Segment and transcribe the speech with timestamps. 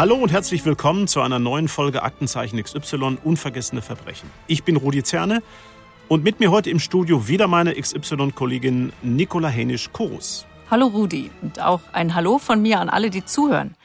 [0.00, 4.30] Hallo und herzlich willkommen zu einer neuen Folge Aktenzeichen XY Unvergessene Verbrechen.
[4.46, 5.42] Ich bin Rudi Zerne
[6.08, 10.46] und mit mir heute im Studio wieder meine XY-Kollegin Nicola Hänisch-Korus.
[10.70, 13.76] Hallo Rudi und auch ein Hallo von mir an alle, die zuhören.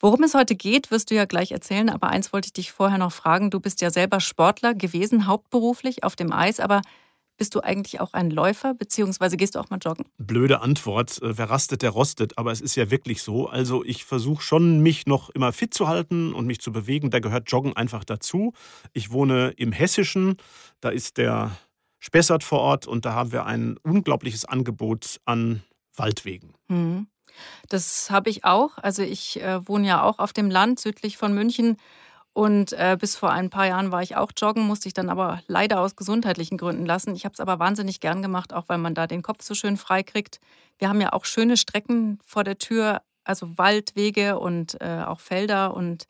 [0.00, 2.98] Worum es heute geht, wirst du ja gleich erzählen, aber eins wollte ich dich vorher
[2.98, 3.50] noch fragen.
[3.50, 6.82] Du bist ja selber Sportler gewesen, hauptberuflich auf dem Eis, aber
[7.38, 10.04] bist du eigentlich auch ein Läufer, beziehungsweise gehst du auch mal joggen?
[10.18, 11.22] Blöde Antwort.
[11.22, 12.36] Äh, wer rastet, der rostet.
[12.36, 13.48] Aber es ist ja wirklich so.
[13.48, 17.10] Also ich versuche schon, mich noch immer fit zu halten und mich zu bewegen.
[17.10, 18.52] Da gehört Joggen einfach dazu.
[18.92, 20.36] Ich wohne im Hessischen.
[20.80, 21.52] Da ist der
[22.00, 25.62] Spessart vor Ort und da haben wir ein unglaubliches Angebot an
[25.96, 26.54] Waldwegen.
[26.68, 27.06] Mhm.
[27.68, 28.78] Das habe ich auch.
[28.78, 31.76] Also ich äh, wohne ja auch auf dem Land südlich von München.
[32.38, 35.42] Und äh, bis vor ein paar Jahren war ich auch joggen, musste ich dann aber
[35.48, 37.16] leider aus gesundheitlichen Gründen lassen.
[37.16, 39.76] Ich habe es aber wahnsinnig gern gemacht, auch weil man da den Kopf so schön
[39.76, 40.38] frei kriegt.
[40.78, 45.74] Wir haben ja auch schöne Strecken vor der Tür, also Waldwege und äh, auch Felder
[45.74, 46.06] und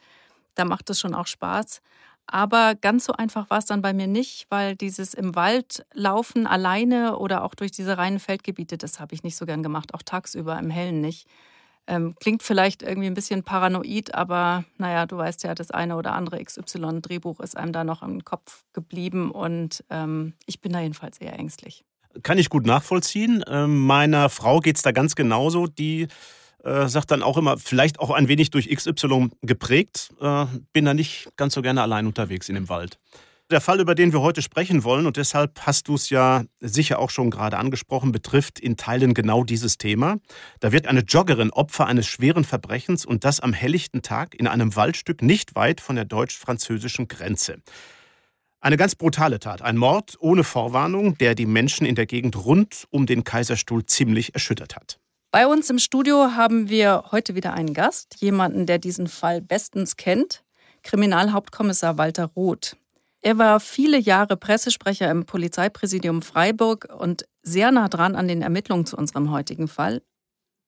[0.55, 1.81] da macht es schon auch Spaß.
[2.27, 6.47] Aber ganz so einfach war es dann bei mir nicht, weil dieses im Wald laufen
[6.47, 10.03] alleine oder auch durch diese reinen Feldgebiete, das habe ich nicht so gern gemacht, auch
[10.03, 11.27] tagsüber im Hellen nicht.
[11.91, 16.13] Ähm, klingt vielleicht irgendwie ein bisschen paranoid, aber naja, du weißt ja, das eine oder
[16.13, 21.17] andere XY-Drehbuch ist einem da noch im Kopf geblieben und ähm, ich bin da jedenfalls
[21.17, 21.85] eher ängstlich.
[22.23, 23.43] Kann ich gut nachvollziehen.
[23.49, 25.67] Ähm, meiner Frau geht es da ganz genauso.
[25.67, 26.09] Die
[26.63, 30.45] äh, sagt dann auch immer, vielleicht auch ein wenig durch XY geprägt, äh,
[30.75, 32.99] bin da nicht ganz so gerne allein unterwegs in dem Wald.
[33.51, 36.99] Der Fall, über den wir heute sprechen wollen, und deshalb hast du es ja sicher
[36.99, 40.19] auch schon gerade angesprochen, betrifft in Teilen genau dieses Thema.
[40.61, 44.77] Da wird eine Joggerin Opfer eines schweren Verbrechens und das am helllichten Tag in einem
[44.77, 47.57] Waldstück nicht weit von der deutsch-französischen Grenze.
[48.61, 52.87] Eine ganz brutale Tat, ein Mord ohne Vorwarnung, der die Menschen in der Gegend rund
[52.91, 54.99] um den Kaiserstuhl ziemlich erschüttert hat.
[55.31, 59.97] Bei uns im Studio haben wir heute wieder einen Gast, jemanden, der diesen Fall bestens
[59.97, 60.45] kennt,
[60.83, 62.77] Kriminalhauptkommissar Walter Roth.
[63.21, 68.87] Er war viele Jahre Pressesprecher im Polizeipräsidium Freiburg und sehr nah dran an den Ermittlungen
[68.87, 70.03] zu unserem heutigen Fall.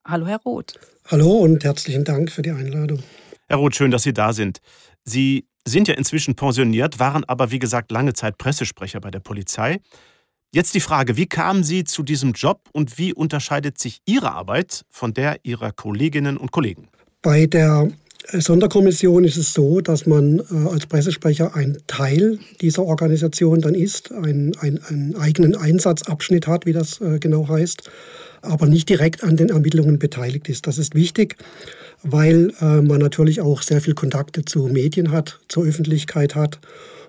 [0.05, 0.75] Hallo, Herr Roth.
[1.06, 3.03] Hallo und herzlichen Dank für die Einladung.
[3.49, 4.59] Herr Roth, schön, dass Sie da sind.
[5.05, 9.78] Sie sind ja inzwischen pensioniert, waren aber, wie gesagt, lange Zeit Pressesprecher bei der Polizei.
[10.53, 14.84] Jetzt die Frage, wie kamen Sie zu diesem Job und wie unterscheidet sich Ihre Arbeit
[14.91, 16.88] von der Ihrer Kolleginnen und Kollegen?
[17.22, 17.88] Bei der
[18.28, 24.12] Sonderkommission ist es so, dass man äh, als Pressesprecher ein Teil dieser Organisation dann ist,
[24.12, 27.91] einen, einen, einen eigenen Einsatzabschnitt hat, wie das äh, genau heißt,
[28.42, 30.66] aber nicht direkt an den Ermittlungen beteiligt ist.
[30.66, 31.36] Das ist wichtig,
[32.03, 36.60] weil äh, man natürlich auch sehr viel Kontakte zu Medien hat, zur Öffentlichkeit hat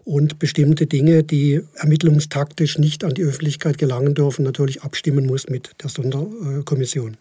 [0.05, 5.71] und bestimmte Dinge, die ermittlungstaktisch nicht an die Öffentlichkeit gelangen dürfen, natürlich abstimmen muss mit
[5.83, 7.17] der Sonderkommission.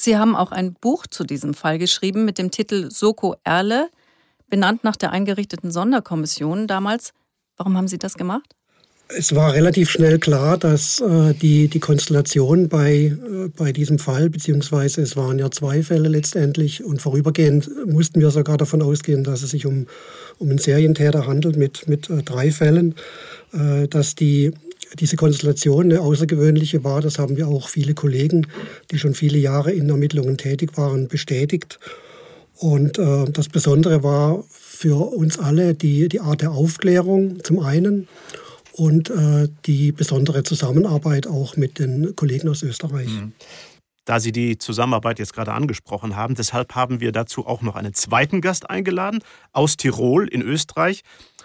[0.00, 3.88] Sie haben auch ein Buch zu diesem Fall geschrieben mit dem Titel Soko Erle,
[4.48, 7.12] benannt nach der eingerichteten Sonderkommission damals.
[7.56, 8.54] Warum haben Sie das gemacht?
[9.08, 14.30] Es war relativ schnell klar, dass äh, die, die Konstellation bei, äh, bei diesem Fall,
[14.30, 19.42] beziehungsweise es waren ja zwei Fälle letztendlich und vorübergehend mussten wir sogar davon ausgehen, dass
[19.42, 19.86] es sich um,
[20.38, 22.94] um einen Serientäter handelt mit, mit äh, drei Fällen,
[23.52, 24.52] äh, dass die
[24.98, 27.00] diese Konstellation eine außergewöhnliche war.
[27.00, 28.46] Das haben wir auch viele Kollegen,
[28.90, 31.78] die schon viele Jahre in Ermittlungen tätig waren, bestätigt.
[32.56, 38.08] Und äh, das Besondere war für uns alle die, die Art der Aufklärung zum einen
[38.72, 43.08] und äh, die besondere Zusammenarbeit auch mit den Kollegen aus Österreich.
[43.08, 43.32] Mhm.
[44.04, 47.92] Da Sie die Zusammenarbeit jetzt gerade angesprochen haben, deshalb haben wir dazu auch noch einen
[47.92, 49.20] zweiten Gast eingeladen
[49.52, 51.02] aus Tirol in Österreich.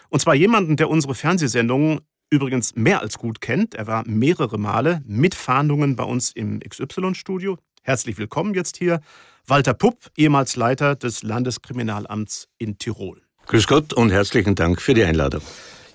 [0.09, 1.99] Und zwar jemanden, der unsere Fernsehsendungen
[2.33, 3.75] übrigens mehr als gut kennt.
[3.75, 7.59] Er war mehrere Male mit Fahndungen bei uns im XY-Studio.
[7.83, 9.01] Herzlich willkommen jetzt hier.
[9.45, 13.21] Walter Pupp, ehemals Leiter des Landeskriminalamts in Tirol.
[13.45, 15.41] Grüß Gott und herzlichen Dank für die Einladung.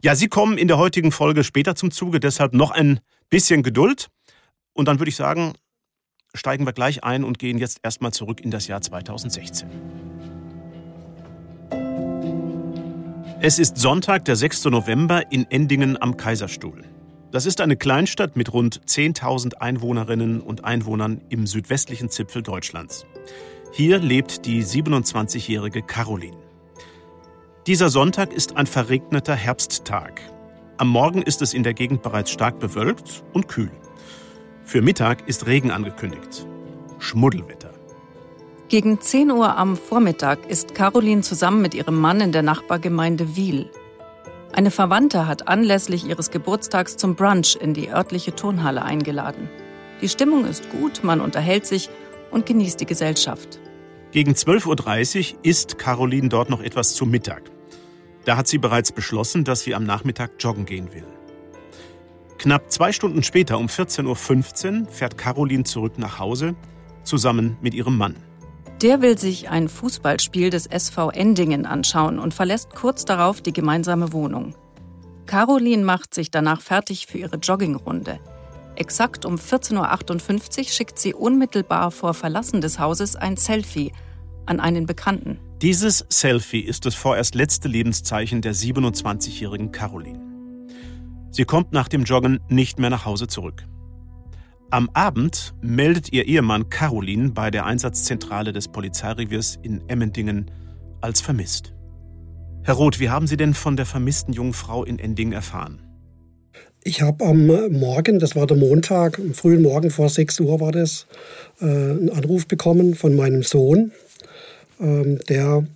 [0.05, 3.01] Ja, Sie kommen in der heutigen Folge später zum Zuge, deshalb noch ein
[3.31, 4.07] bisschen Geduld.
[4.75, 5.55] Und dann würde ich sagen,
[6.35, 9.98] steigen wir gleich ein und gehen jetzt erstmal zurück in das Jahr 2016.
[13.41, 14.65] Es ist Sonntag, der 6.
[14.65, 16.83] November in Endingen am Kaiserstuhl.
[17.31, 23.07] Das ist eine Kleinstadt mit rund 10.000 Einwohnerinnen und Einwohnern im südwestlichen Zipfel Deutschlands.
[23.71, 26.37] Hier lebt die 27-jährige Caroline.
[27.69, 30.21] Dieser Sonntag ist ein verregneter Herbsttag.
[30.77, 33.71] Am Morgen ist es in der Gegend bereits stark bewölkt und kühl.
[34.65, 36.45] Für Mittag ist Regen angekündigt.
[36.99, 37.58] Schmuddelwetter.
[38.69, 43.71] Gegen 10 Uhr am Vormittag ist Caroline zusammen mit ihrem Mann in der Nachbargemeinde Wiel.
[44.53, 49.49] Eine Verwandte hat anlässlich ihres Geburtstags zum Brunch in die örtliche Turnhalle eingeladen.
[50.03, 51.89] Die Stimmung ist gut, man unterhält sich
[52.31, 53.59] und genießt die Gesellschaft.
[54.13, 57.51] Gegen 12.30 Uhr isst Caroline dort noch etwas zu Mittag.
[58.27, 61.07] Da hat sie bereits beschlossen, dass sie am Nachmittag joggen gehen will.
[62.37, 66.55] Knapp zwei Stunden später, um 14.15 Uhr, fährt Caroline zurück nach Hause,
[67.03, 68.28] zusammen mit ihrem Mann.
[68.83, 74.13] Der will sich ein Fußballspiel des SV Endingen anschauen und verlässt kurz darauf die gemeinsame
[74.13, 74.55] Wohnung.
[75.27, 78.21] Caroline macht sich danach fertig für ihre Joggingrunde.
[78.77, 83.93] Exakt um 14.58 Uhr schickt sie unmittelbar vor Verlassen des Hauses ein Selfie
[84.47, 85.41] an einen Bekannten.
[85.61, 90.21] Dieses Selfie ist das vorerst letzte Lebenszeichen der 27-jährigen Caroline.
[91.33, 93.67] Sie kommt nach dem Joggen nicht mehr nach Hause zurück.
[94.71, 100.51] Am Abend meldet ihr Ehemann Caroline bei der Einsatzzentrale des Polizeireviers in Emmendingen
[101.01, 101.73] als vermisst.
[102.65, 105.81] Herr Roth, wie haben Sie denn von der vermissten jungen Frau in Endingen erfahren?
[106.85, 110.73] Ich habe am Morgen, das war der Montag, am frühen Morgen vor 6 Uhr war
[110.73, 111.07] das,
[111.63, 113.93] äh, einen Anruf bekommen von meinem Sohn.
[114.79, 115.67] Ähm, der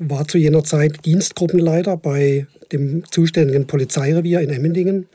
[0.00, 5.06] war zu jener Zeit Dienstgruppenleiter bei dem zuständigen Polizeirevier in Emmendingen.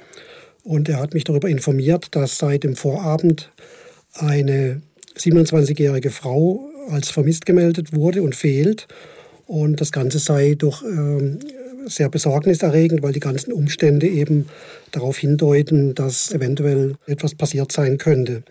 [0.67, 3.53] Und er hat mich darüber informiert, dass seit dem Vorabend
[4.13, 4.81] eine
[5.17, 8.85] 27-jährige Frau als vermisst gemeldet wurde und fehlt.
[9.45, 11.39] Und das Ganze sei doch äh,
[11.85, 14.49] sehr besorgniserregend, weil die ganzen Umstände eben
[14.91, 18.43] darauf hindeuten, dass eventuell etwas passiert sein könnte.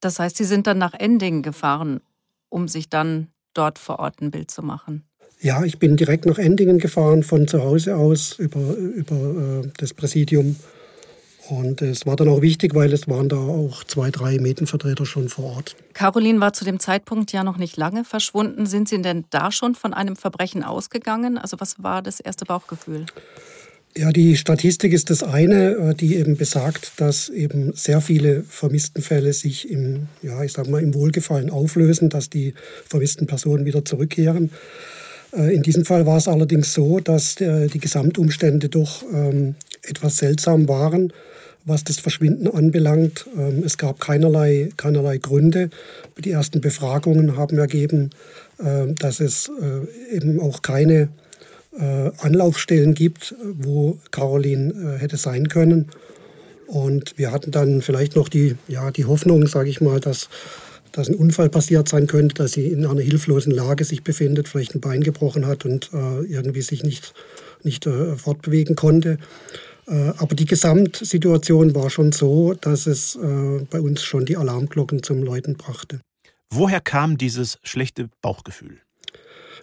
[0.00, 2.00] Das heißt, Sie sind dann nach Ending gefahren,
[2.48, 5.04] um sich dann dort vor Ort ein Bild zu machen?
[5.40, 9.94] Ja, ich bin direkt nach Endingen gefahren, von zu Hause aus über, über äh, das
[9.94, 10.56] Präsidium.
[11.50, 15.28] Und es war dann auch wichtig, weil es waren da auch zwei, drei Medienvertreter schon
[15.28, 15.74] vor Ort.
[15.94, 18.66] Caroline war zu dem Zeitpunkt ja noch nicht lange verschwunden.
[18.66, 21.38] Sind Sie denn da schon von einem Verbrechen ausgegangen?
[21.38, 23.06] Also was war das erste Bauchgefühl?
[23.96, 29.32] Ja, die Statistik ist das eine, äh, die eben besagt, dass eben sehr viele Vermisstenfälle
[29.32, 32.54] sich im, ja, ich sag mal, im Wohlgefallen auflösen, dass die
[32.86, 34.50] vermissten Personen wieder zurückkehren.
[35.36, 40.18] Äh, in diesem Fall war es allerdings so, dass äh, die Gesamtumstände doch ähm, etwas
[40.18, 41.12] seltsam waren,
[41.64, 43.26] was das Verschwinden anbelangt.
[43.36, 45.70] Ähm, es gab keinerlei, keinerlei Gründe.
[46.18, 48.10] Die ersten Befragungen haben ergeben,
[48.62, 51.08] ähm, dass es äh, eben auch keine
[52.18, 55.86] Anlaufstellen gibt, wo Caroline hätte sein können.
[56.66, 60.28] Und wir hatten dann vielleicht noch die, ja, die Hoffnung, sage ich mal, dass
[60.92, 64.74] dass ein Unfall passiert sein könnte, dass sie in einer hilflosen Lage sich befindet, vielleicht
[64.74, 67.14] ein Bein gebrochen hat und äh, irgendwie sich nicht,
[67.62, 69.18] nicht äh, fortbewegen konnte.
[69.90, 75.02] Äh, aber die Gesamtsituation war schon so, dass es äh, bei uns schon die Alarmglocken
[75.02, 76.00] zum Läuten brachte.
[76.52, 78.78] Woher kam dieses schlechte Bauchgefühl?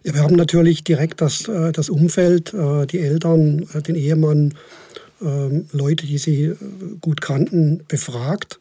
[0.04, 4.54] Ja, wir haben natürlich direkt das, äh, das Umfeld, die Eltern, den Ehemann,
[5.22, 6.54] ähm, Leute, die sie
[7.02, 8.60] gut kannten, befragt.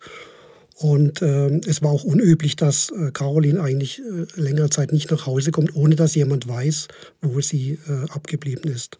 [0.79, 4.03] Und äh, es war auch unüblich, dass Caroline eigentlich
[4.35, 6.89] längere Zeit nicht nach Hause kommt, ohne dass jemand weiß,
[7.23, 7.79] wo sie
[8.11, 8.99] abgeblieben ist.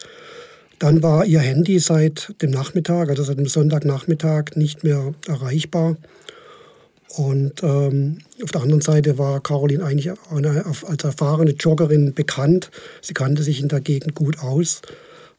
[0.79, 5.97] Dann war ihr Handy seit dem Nachmittag, also seit dem Sonntagnachmittag, nicht mehr erreichbar.
[7.17, 12.71] Und ähm, auf der anderen Seite war Caroline eigentlich als erfahrene Joggerin bekannt.
[13.01, 14.83] Sie kannte sich in der Gegend gut aus.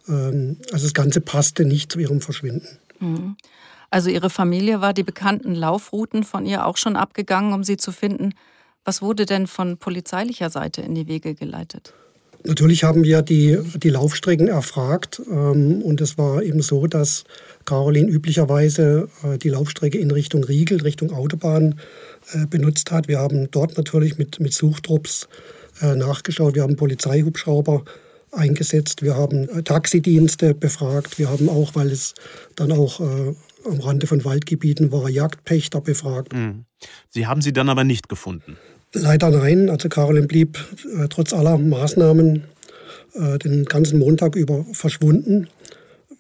[0.08, 2.80] Ähm, also das Ganze passte nicht zu ihrem Verschwinden.
[3.00, 3.36] Mhm.
[3.90, 7.92] Also Ihre Familie war die bekannten Laufrouten von ihr auch schon abgegangen, um sie zu
[7.92, 8.34] finden.
[8.84, 11.94] Was wurde denn von polizeilicher Seite in die Wege geleitet?
[12.44, 17.26] Natürlich haben wir die, die Laufstrecken erfragt ähm, und es war eben so, dass
[17.66, 21.80] Caroline üblicherweise äh, die Laufstrecke in Richtung Riegel, Richtung Autobahn
[22.32, 23.08] äh, benutzt hat.
[23.08, 25.28] Wir haben dort natürlich mit, mit Suchtrupps
[25.82, 26.56] äh, nachgeschaut.
[26.56, 27.84] Wir haben Polizeihubschrauber
[28.32, 29.02] eingesetzt.
[29.02, 31.20] Wir haben äh, Taxidienste befragt.
[31.20, 32.14] Wir haben auch, weil es
[32.56, 36.34] dann auch äh, am Rande von Waldgebieten war Jagdpächter befragt.
[36.34, 36.66] Mhm.
[37.10, 38.58] Sie haben sie dann aber nicht gefunden?
[38.94, 39.70] Leider nein.
[39.70, 40.58] Also Caroline blieb
[40.98, 42.44] äh, trotz aller Maßnahmen
[43.14, 45.48] äh, den ganzen Montag über verschwunden.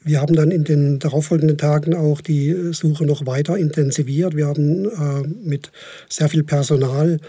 [0.03, 4.35] Wir haben dann in den darauffolgenden Tagen auch die Suche noch weiter intensiviert.
[4.35, 5.71] Wir haben äh, mit
[6.09, 7.19] sehr viel Personal,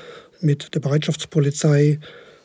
[0.40, 1.98] mit der Bereitschaftspolizei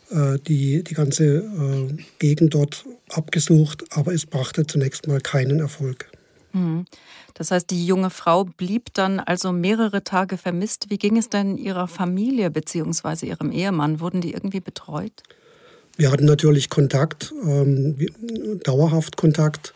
[0.10, 6.10] äh, die, die ganze äh, Gegend dort abgesucht, aber es brachte zunächst mal keinen Erfolg.
[6.54, 6.86] Mhm.
[7.34, 10.90] Das heißt, die junge Frau blieb dann also mehrere Tage vermisst.
[10.90, 13.26] Wie ging es denn ihrer Familie bzw.
[13.28, 14.00] ihrem Ehemann?
[14.00, 15.24] Wurden die irgendwie betreut?
[15.98, 17.96] Wir hatten natürlich Kontakt, ähm,
[18.64, 19.74] dauerhaft Kontakt.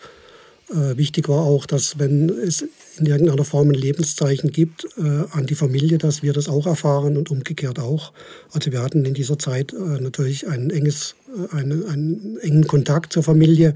[0.70, 2.66] Äh, wichtig war auch, dass wenn es
[2.98, 7.16] in irgendeiner Form ein Lebenszeichen gibt äh, an die Familie, dass wir das auch erfahren
[7.16, 8.12] und umgekehrt auch.
[8.52, 13.14] Also wir hatten in dieser Zeit äh, natürlich ein enges, äh, einen, einen, engen Kontakt
[13.14, 13.74] zur Familie.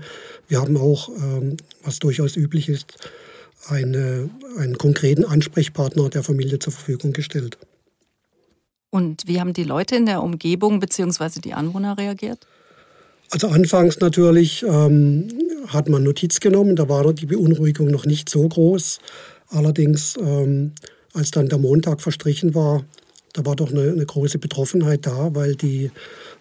[0.50, 2.94] Wir haben auch, ähm, was durchaus üblich ist,
[3.68, 7.58] eine, einen konkreten Ansprechpartner der Familie zur Verfügung gestellt.
[8.90, 11.40] Und wie haben die Leute in der Umgebung bzw.
[11.40, 12.46] die Anwohner reagiert?
[13.32, 15.28] Also anfangs natürlich ähm,
[15.68, 19.00] hat man Notiz genommen, da war die Beunruhigung noch nicht so groß.
[19.48, 20.74] Allerdings, ähm,
[21.14, 22.84] als dann der Montag verstrichen war,
[23.34, 25.92] da war doch eine, eine große Betroffenheit da, weil die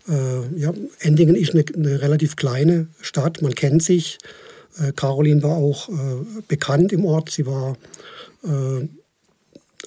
[0.08, 4.18] äh, ja, Endingen ist eine, eine, relativ kleine Stadt, man kennt sich.
[4.76, 5.92] Äh, Caroline war auch äh,
[6.48, 7.76] bekannt im Ort, sie war
[8.42, 8.88] äh,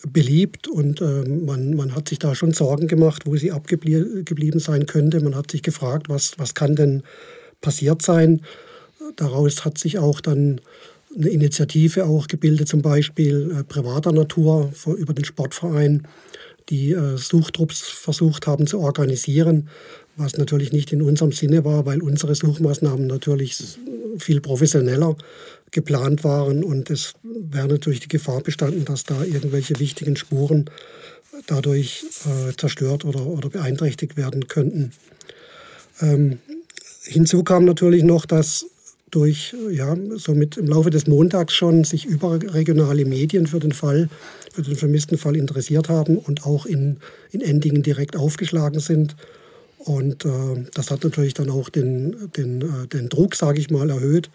[0.07, 4.85] beliebt und äh, man, man hat sich da schon Sorgen gemacht, wo sie abgeblieben sein
[4.85, 5.21] könnte.
[5.21, 7.03] Man hat sich gefragt, was, was kann denn
[7.61, 8.41] passiert sein.
[9.15, 10.61] Daraus hat sich auch dann
[11.15, 16.07] eine Initiative auch gebildet, zum Beispiel äh, privater Natur über den Sportverein,
[16.69, 19.69] die äh, Suchtrupps versucht haben zu organisieren,
[20.15, 23.77] was natürlich nicht in unserem Sinne war, weil unsere Suchmaßnahmen natürlich
[24.17, 25.15] viel professioneller
[25.71, 30.69] geplant waren und es wäre natürlich die Gefahr bestanden, dass da irgendwelche wichtigen Spuren
[31.47, 34.91] dadurch äh, zerstört oder, oder beeinträchtigt werden könnten.
[36.01, 36.39] Ähm,
[37.03, 38.67] hinzu kam natürlich noch, dass
[39.13, 44.09] durch, ja, somit im Laufe des Montags schon sich überregionale Medien für den Fall,
[44.51, 46.97] für den vermissten Fall interessiert haben und auch in,
[47.31, 49.15] in Endingen direkt aufgeschlagen sind.
[49.85, 53.89] Und äh, das hat natürlich dann auch den, den, äh, den Druck, sage ich mal,
[53.89, 54.29] erhöht,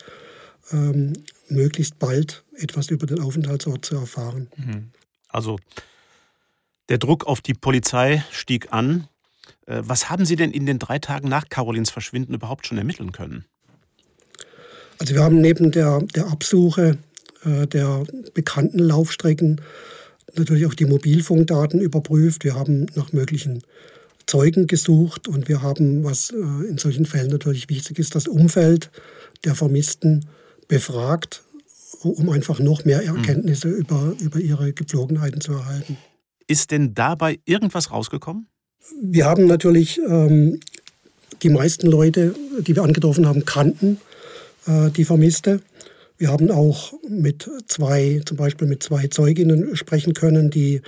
[0.72, 1.14] ähm,
[1.48, 4.48] möglichst bald etwas über den Aufenthaltsort zu erfahren.
[4.56, 4.90] Mhm.
[5.30, 5.58] Also
[6.90, 9.08] der Druck auf die Polizei stieg an.
[9.64, 13.12] Äh, was haben Sie denn in den drei Tagen nach Carolins Verschwinden überhaupt schon ermitteln
[13.12, 13.46] können?
[14.98, 16.98] Also wir haben neben der, der Absuche
[17.44, 19.62] äh, der bekannten Laufstrecken
[20.36, 22.44] natürlich auch die Mobilfunkdaten überprüft.
[22.44, 23.62] Wir haben nach möglichen
[24.28, 28.90] Zeugen gesucht und wir haben, was äh, in solchen Fällen natürlich wichtig ist, das Umfeld
[29.44, 30.26] der Vermissten
[30.68, 31.42] befragt,
[32.02, 33.16] um einfach noch mehr hm.
[33.16, 33.74] Erkenntnisse mhm.
[33.76, 35.96] über, über ihre Gepflogenheiten zu erhalten.
[36.46, 38.46] Ist denn dabei irgendwas rausgekommen?
[39.02, 40.60] Wir haben natürlich ähm,
[41.42, 43.98] die meisten Leute, die wir angetroffen haben, kannten
[44.66, 45.62] äh, die Vermisste.
[46.18, 50.82] Wir haben auch mit zwei, zum Beispiel mit zwei Zeuginnen sprechen können, die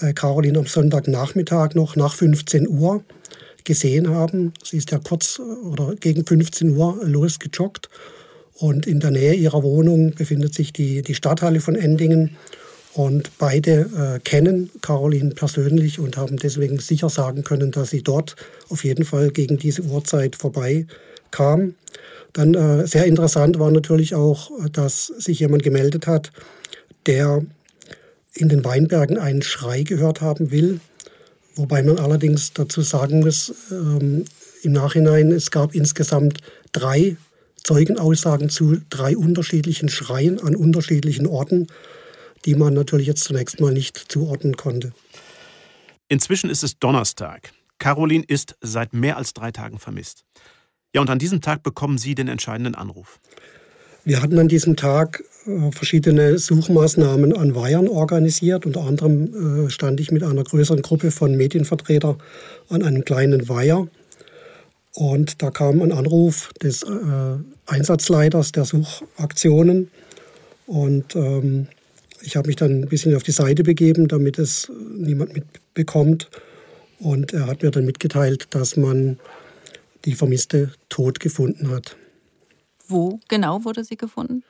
[0.00, 3.02] äh, Caroline am Sonntagnachmittag noch nach 15 Uhr
[3.64, 4.52] gesehen haben.
[4.62, 7.90] Sie ist ja kurz oder gegen 15 Uhr losgejoggt
[8.54, 12.36] und in der Nähe ihrer Wohnung befindet sich die, die Stadthalle von Endingen.
[12.94, 18.36] Und beide äh, kennen Caroline persönlich und haben deswegen sicher sagen können, dass sie dort
[18.70, 21.74] auf jeden Fall gegen diese Uhrzeit vorbeikam.
[22.36, 26.32] Dann äh, sehr interessant war natürlich auch, dass sich jemand gemeldet hat,
[27.06, 27.42] der
[28.34, 30.80] in den Weinbergen einen Schrei gehört haben will.
[31.54, 34.26] Wobei man allerdings dazu sagen muss, ähm,
[34.62, 36.40] im Nachhinein, es gab insgesamt
[36.72, 37.16] drei
[37.64, 41.68] Zeugenaussagen zu drei unterschiedlichen Schreien an unterschiedlichen Orten,
[42.44, 44.92] die man natürlich jetzt zunächst mal nicht zuordnen konnte.
[46.08, 47.52] Inzwischen ist es Donnerstag.
[47.78, 50.24] Caroline ist seit mehr als drei Tagen vermisst.
[50.96, 53.20] Ja, und an diesem Tag bekommen Sie den entscheidenden Anruf.
[54.06, 58.64] Wir hatten an diesem Tag äh, verschiedene Suchmaßnahmen an Weihern organisiert.
[58.64, 62.16] Unter anderem äh, stand ich mit einer größeren Gruppe von Medienvertretern
[62.70, 63.88] an einem kleinen Weiher.
[64.94, 66.86] Und da kam ein Anruf des äh,
[67.66, 69.90] Einsatzleiters der Suchaktionen.
[70.66, 71.66] Und ähm,
[72.22, 76.30] ich habe mich dann ein bisschen auf die Seite begeben, damit es niemand mitbekommt.
[77.00, 79.18] Und er hat mir dann mitgeteilt, dass man
[80.06, 81.96] die Vermisste tot gefunden hat.
[82.88, 84.42] Wo genau wurde sie gefunden?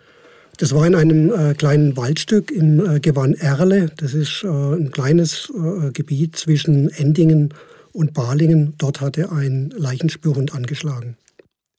[0.58, 3.90] Das war in einem äh, kleinen Waldstück im äh, Gewann Erle.
[3.96, 7.52] Das ist äh, ein kleines äh, Gebiet zwischen Endingen
[7.92, 8.74] und Balingen.
[8.78, 11.16] Dort hatte ein Leichenspürhund angeschlagen.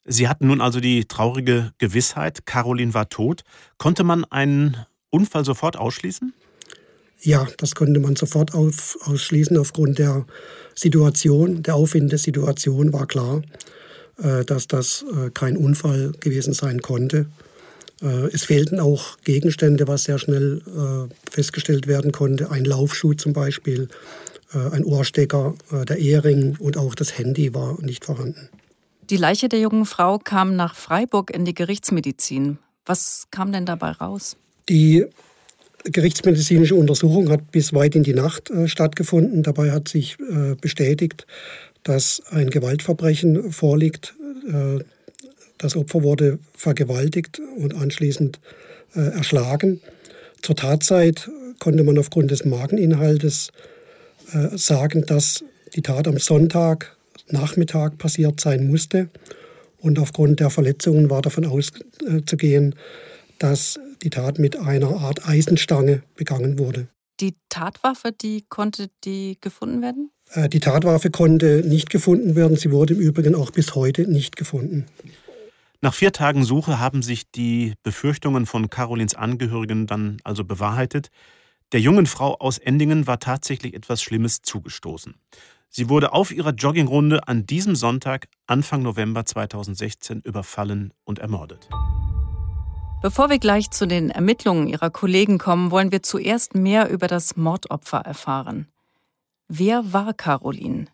[0.04, 3.42] Sie hatten nun also die traurige Gewissheit, Caroline war tot.
[3.78, 4.76] Konnte man einen
[5.10, 6.32] Unfall sofort ausschließen?
[7.20, 9.56] Ja, das konnte man sofort auf, ausschließen.
[9.56, 10.24] Aufgrund der
[10.74, 13.42] Situation, der Aufwind der Situation war klar,
[14.22, 17.26] äh, dass das äh, kein Unfall gewesen sein konnte.
[18.00, 22.50] Äh, es fehlten auch Gegenstände, was sehr schnell äh, festgestellt werden konnte.
[22.50, 23.88] Ein Laufschuh zum Beispiel,
[24.54, 28.48] äh, ein Ohrstecker, äh, der Ehering und auch das Handy war nicht vorhanden.
[29.10, 32.58] Die Leiche der jungen Frau kam nach Freiburg in die Gerichtsmedizin.
[32.84, 34.36] Was kam denn dabei raus?
[34.68, 35.06] Die
[35.84, 39.42] gerichtsmedizinische Untersuchung hat bis weit in die Nacht äh, stattgefunden.
[39.42, 41.26] Dabei hat sich äh, bestätigt,
[41.82, 44.14] dass ein Gewaltverbrechen vorliegt.
[44.48, 44.84] Äh,
[45.58, 48.38] das Opfer wurde vergewaltigt und anschließend
[48.94, 49.80] äh, erschlagen.
[50.42, 53.50] Zur Tatzeit konnte man aufgrund des Mageninhaltes
[54.32, 55.44] äh, sagen, dass
[55.74, 56.96] die Tat am Sonntag
[57.30, 59.08] Nachmittag passiert sein musste.
[59.80, 62.74] Und aufgrund der Verletzungen war davon auszugehen,
[63.38, 66.88] dass die Tat mit einer Art Eisenstange begangen wurde.
[67.20, 70.10] Die Tatwaffe, die konnte die gefunden werden?
[70.32, 72.56] Äh, die Tatwaffe konnte nicht gefunden werden.
[72.56, 74.86] Sie wurde im Übrigen auch bis heute nicht gefunden.
[75.80, 81.08] Nach vier Tagen Suche haben sich die Befürchtungen von Carolins Angehörigen dann also bewahrheitet.
[81.72, 85.14] Der jungen Frau aus Endingen war tatsächlich etwas Schlimmes zugestoßen.
[85.68, 91.68] Sie wurde auf ihrer Joggingrunde an diesem Sonntag, Anfang November 2016, überfallen und ermordet.
[93.00, 97.36] Bevor wir gleich zu den Ermittlungen ihrer Kollegen kommen, wollen wir zuerst mehr über das
[97.36, 98.66] Mordopfer erfahren.
[99.46, 100.86] Wer war Caroline?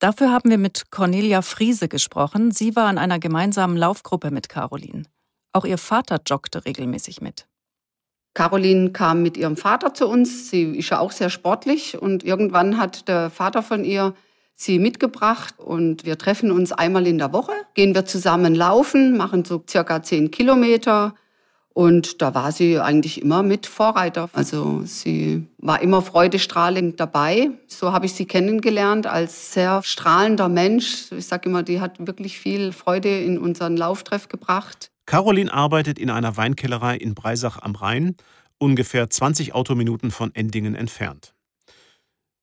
[0.00, 2.50] Dafür haben wir mit Cornelia Friese gesprochen.
[2.50, 5.04] Sie war in einer gemeinsamen Laufgruppe mit Caroline.
[5.52, 7.46] Auch ihr Vater joggte regelmäßig mit.
[8.34, 10.50] Caroline kam mit ihrem Vater zu uns.
[10.50, 14.14] Sie ist ja auch sehr sportlich und irgendwann hat der Vater von ihr
[14.54, 19.44] sie mitgebracht und wir treffen uns einmal in der Woche, gehen wir zusammen laufen, machen
[19.44, 21.14] so circa zehn Kilometer
[21.74, 24.30] und da war sie eigentlich immer mit Vorreiter.
[24.32, 27.50] Also sie war immer freudestrahlend dabei.
[27.66, 31.10] So habe ich sie kennengelernt als sehr strahlender Mensch.
[31.10, 34.92] Ich sage immer, die hat wirklich viel Freude in unseren Lauftreff gebracht.
[35.06, 38.16] Caroline arbeitet in einer Weinkellerei in Breisach am Rhein,
[38.58, 41.34] ungefähr 20 Autominuten von Endingen entfernt.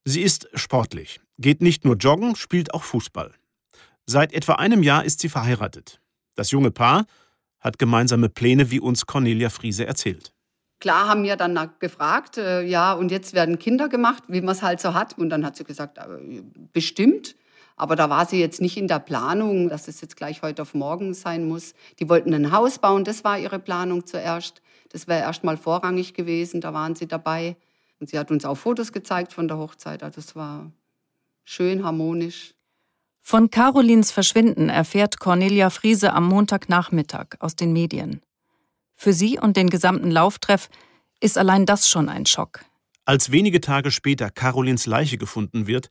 [0.03, 3.33] Sie ist sportlich, geht nicht nur joggen, spielt auch Fußball.
[4.05, 6.01] Seit etwa einem Jahr ist sie verheiratet.
[6.35, 7.05] Das junge Paar
[7.59, 10.33] hat gemeinsame Pläne, wie uns Cornelia Friese erzählt.
[10.79, 14.63] Klar haben wir dann gefragt, äh, ja, und jetzt werden Kinder gemacht, wie man es
[14.63, 15.15] halt so hat.
[15.17, 16.41] Und dann hat sie gesagt, äh,
[16.73, 17.35] bestimmt.
[17.75, 20.73] Aber da war sie jetzt nicht in der Planung, dass es jetzt gleich heute auf
[20.73, 21.73] morgen sein muss.
[21.99, 24.61] Die wollten ein Haus bauen, das war ihre Planung zuerst.
[24.89, 27.55] Das wäre erst mal vorrangig gewesen, da waren sie dabei.
[27.99, 30.01] Und sie hat uns auch Fotos gezeigt von der Hochzeit.
[30.01, 30.71] Also es war
[31.43, 32.53] schön harmonisch.
[33.19, 38.21] Von Carolins Verschwinden erfährt Cornelia Friese am Montagnachmittag aus den Medien.
[38.95, 40.69] Für sie und den gesamten Lauftreff
[41.19, 42.65] ist allein das schon ein Schock.
[43.05, 45.89] Als wenige Tage später Carolins Leiche gefunden wird,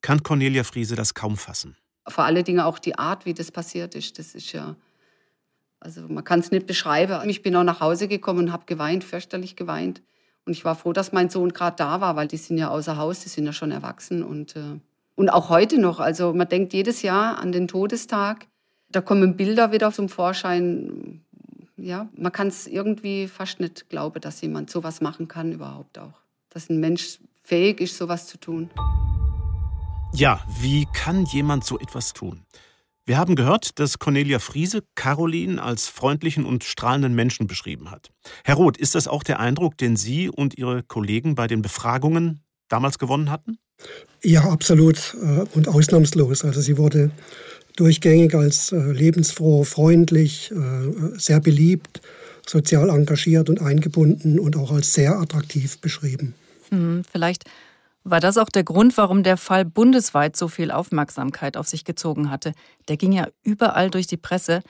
[0.00, 1.76] kann Cornelia Friese das kaum fassen.
[2.06, 4.76] Vor allen Dingen auch die Art, wie das passiert ist, das ist ja,
[5.80, 7.28] also man kann es nicht beschreiben.
[7.28, 10.02] Ich bin auch nach Hause gekommen und habe geweint, fürchterlich geweint.
[10.46, 12.96] Und ich war froh, dass mein Sohn gerade da war, weil die sind ja außer
[12.96, 14.78] Haus, die sind ja schon erwachsen und äh,
[15.16, 15.98] und auch heute noch.
[15.98, 18.46] Also man denkt jedes Jahr an den Todestag.
[18.90, 21.22] Da kommen Bilder wieder zum Vorschein.
[21.76, 26.20] Ja, man kann es irgendwie fast nicht glauben, dass jemand sowas machen kann überhaupt auch.
[26.50, 28.70] Dass ein Mensch fähig ist, sowas zu tun.
[30.12, 32.44] Ja, wie kann jemand so etwas tun?
[33.08, 38.10] Wir haben gehört, dass Cornelia Friese Caroline als freundlichen und strahlenden Menschen beschrieben hat.
[38.44, 42.40] Herr Roth, ist das auch der Eindruck, den Sie und Ihre Kollegen bei den Befragungen
[42.68, 43.58] damals gewonnen hatten?
[44.24, 46.44] Ja, absolut äh, und ausnahmslos.
[46.44, 47.12] Also sie wurde
[47.76, 52.00] durchgängig als äh, lebensfroh, freundlich, äh, sehr beliebt,
[52.44, 56.34] sozial engagiert und eingebunden und auch als sehr attraktiv beschrieben.
[56.70, 57.44] Hm, vielleicht
[58.08, 62.30] war das auch der Grund, warum der Fall bundesweit so viel Aufmerksamkeit auf sich gezogen
[62.30, 62.52] hatte.
[62.88, 64.62] Der ging ja überall durch die Presse.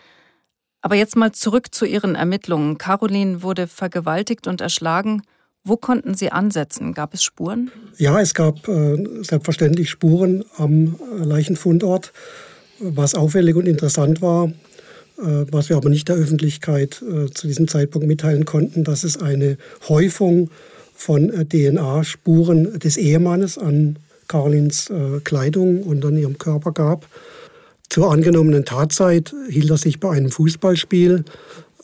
[0.81, 2.79] Aber jetzt mal zurück zu Ihren Ermittlungen.
[2.79, 5.23] Caroline wurde vergewaltigt und erschlagen
[5.67, 6.95] wo konnten Sie ansetzen?
[6.95, 7.73] Gab es Spuren?
[7.99, 12.13] Ja, es gab äh, selbstverständlich Spuren am äh, Leichenfundort.
[12.79, 14.47] Was auffällig und interessant war,
[15.19, 19.21] äh, was wir aber nicht der Öffentlichkeit äh, zu diesem Zeitpunkt mitteilen konnten, dass es
[19.21, 20.51] eine Häufung
[20.97, 27.07] von äh, DNA-Spuren des Ehemannes an Carolins äh, Kleidung und an ihrem Körper gab.
[27.89, 31.25] Zur angenommenen Tatzeit hielt er sich bei einem Fußballspiel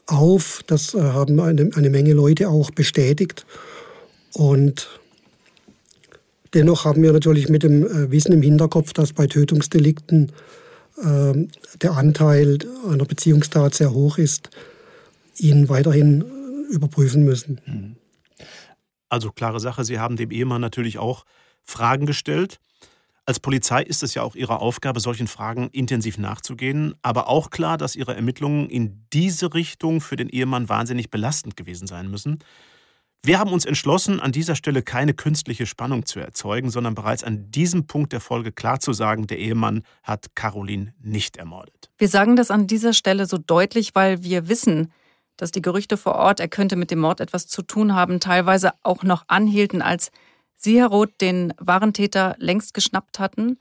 [0.06, 0.62] auf.
[0.66, 3.46] Das haben eine, eine Menge Leute auch bestätigt.
[4.32, 4.88] Und
[6.54, 10.32] dennoch haben wir natürlich mit dem äh, Wissen im Hinterkopf, dass bei Tötungsdelikten
[11.02, 11.46] äh,
[11.80, 14.50] der Anteil einer Beziehungstat sehr hoch ist,
[15.38, 17.60] ihn weiterhin äh, überprüfen müssen.
[17.66, 17.96] Mhm.
[19.12, 21.24] Also klare Sache, Sie haben dem Ehemann natürlich auch
[21.62, 22.58] Fragen gestellt.
[23.26, 26.94] Als Polizei ist es ja auch Ihre Aufgabe, solchen Fragen intensiv nachzugehen.
[27.02, 31.86] Aber auch klar, dass Ihre Ermittlungen in diese Richtung für den Ehemann wahnsinnig belastend gewesen
[31.86, 32.38] sein müssen.
[33.22, 37.50] Wir haben uns entschlossen, an dieser Stelle keine künstliche Spannung zu erzeugen, sondern bereits an
[37.50, 41.90] diesem Punkt der Folge klar zu sagen, der Ehemann hat Caroline nicht ermordet.
[41.98, 44.90] Wir sagen das an dieser Stelle so deutlich, weil wir wissen,
[45.36, 48.72] dass die Gerüchte vor Ort, er könnte mit dem Mord etwas zu tun haben, teilweise
[48.82, 50.10] auch noch anhielten, als
[50.56, 53.58] Sie, Herr Roth, den wahren Täter längst geschnappt hatten.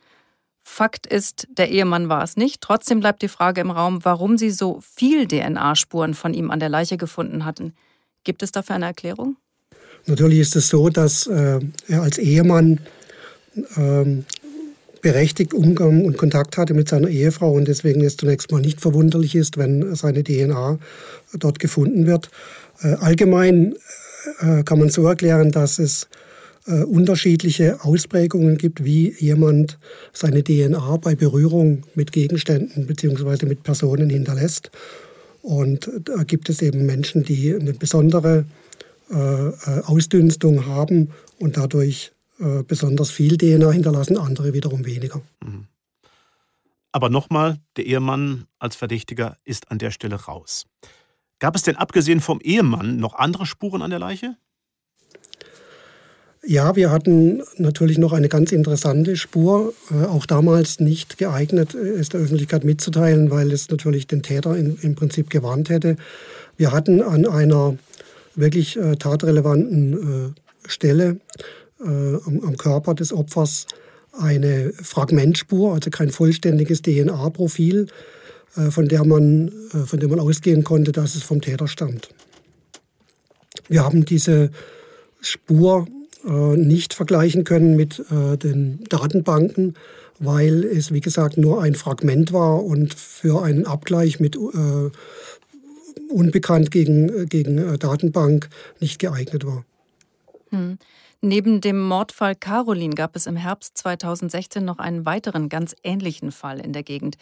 [0.64, 2.62] Fakt ist, der Ehemann war es nicht.
[2.62, 6.70] Trotzdem bleibt die Frage im Raum, warum Sie so viel DNA-Spuren von ihm an der
[6.70, 7.74] Leiche gefunden hatten.
[8.24, 9.38] Gibt es dafür eine Erklärung?
[10.06, 12.80] Natürlich ist es so, dass äh, er als Ehemann
[13.76, 14.26] ähm,
[15.02, 19.36] berechtigt Umgang und Kontakt hatte mit seiner Ehefrau und deswegen es zunächst mal nicht verwunderlich
[19.36, 20.80] ist, wenn seine DNA
[21.34, 22.30] dort gefunden wird.
[22.82, 23.76] Äh, allgemein
[24.40, 26.08] äh, kann man so erklären, dass es
[26.68, 29.80] äh, unterschiedliche Ausprägungen gibt, wie jemand
[30.14, 33.46] seine DNA bei Berührung mit Gegenständen bzw.
[33.46, 34.72] mit Personen hinterlässt.
[35.42, 38.46] Und da gibt es eben Menschen, die eine besondere
[39.12, 41.10] äh, äh Ausdünstung haben
[41.40, 42.12] und dadurch
[42.42, 45.22] äh, besonders viel DNA hinterlassen, andere wiederum weniger.
[45.44, 45.68] Mhm.
[46.92, 50.66] Aber nochmal, der Ehemann als Verdächtiger ist an der Stelle raus.
[51.40, 54.36] Gab es denn abgesehen vom Ehemann noch andere Spuren an der Leiche?
[56.44, 61.78] Ja, wir hatten natürlich noch eine ganz interessante Spur, äh, auch damals nicht geeignet, äh,
[61.78, 65.98] es der Öffentlichkeit mitzuteilen, weil es natürlich den Täter in, im Prinzip gewarnt hätte.
[66.58, 67.78] Wir hatten an einer
[68.36, 71.20] wirklich äh, tatrelevanten äh, Stelle
[71.84, 73.66] am, am, Körper des Opfers
[74.14, 77.88] eine Fragmentspur, also kein vollständiges DNA-Profil,
[78.56, 79.52] äh, von, der man,
[79.86, 82.10] von dem man ausgehen konnte, dass es vom Täter stammt.
[83.68, 84.52] Wir haben diese
[85.22, 85.88] Spur
[86.26, 89.76] äh, nicht vergleichen können mit äh, den Datenbanken,
[90.20, 94.92] weil es, wie gesagt, nur ein Fragment war und für einen Abgleich mit äh,
[96.10, 99.66] unbekannt gegen, gegen Datenbank nicht geeignet war.
[100.50, 100.78] Hm.
[101.22, 106.60] Neben dem Mordfall Caroline gab es im Herbst 2016 noch einen weiteren ganz ähnlichen Fall
[106.60, 107.18] in der Gegend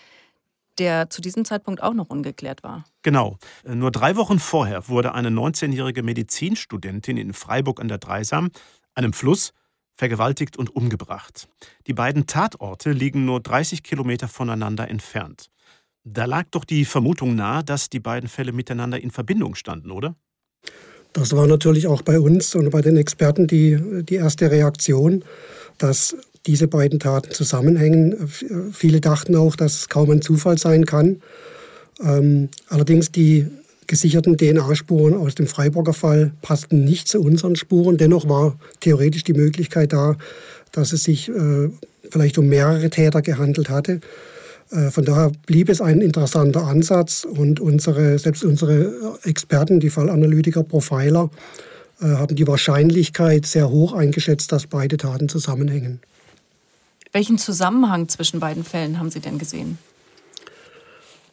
[0.80, 2.86] der zu diesem Zeitpunkt auch noch ungeklärt war.
[3.04, 3.38] Genau.
[3.66, 8.50] Nur drei Wochen vorher wurde eine 19-jährige Medizinstudentin in Freiburg an der Dreisam
[8.96, 9.54] einem Fluss,
[9.96, 11.48] vergewaltigt und umgebracht.
[11.88, 15.50] Die beiden Tatorte liegen nur 30 Kilometer voneinander entfernt.
[16.06, 20.16] Da lag doch die Vermutung nahe, dass die beiden Fälle miteinander in Verbindung standen, oder?
[21.20, 25.26] Das war natürlich auch bei uns und bei den Experten die, die erste Reaktion,
[25.78, 28.30] dass diese beiden Taten zusammenhängen.
[28.72, 31.22] Viele dachten auch, dass es kaum ein Zufall sein kann.
[32.02, 33.48] Ähm, allerdings die
[33.88, 37.98] gesicherten DNA-Spuren aus dem Freiburger Fall passten nicht zu unseren Spuren.
[37.98, 40.16] Dennoch war theoretisch die Möglichkeit da,
[40.72, 41.70] dass es sich äh,
[42.10, 44.00] vielleicht um mehrere Täter gehandelt hatte.
[44.72, 50.64] Äh, von daher blieb es ein interessanter Ansatz und unsere, selbst unsere Experten, die Fallanalytiker,
[50.64, 51.30] Profiler,
[52.02, 56.00] äh, haben die Wahrscheinlichkeit sehr hoch eingeschätzt, dass beide Taten zusammenhängen.
[57.12, 59.80] Welchen Zusammenhang zwischen beiden Fällen haben Sie denn gesehen?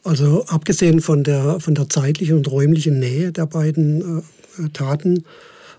[0.04, 4.22] Also abgesehen von der, von der zeitlichen und räumlichen Nähe der beiden
[4.58, 5.24] äh, Taten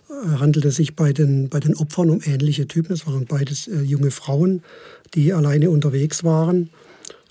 [0.09, 2.93] äh, handelt es sich bei den, bei den Opfern um ähnliche Typen.
[2.93, 4.63] Es waren beides äh, junge Frauen,
[5.15, 6.69] die alleine unterwegs waren.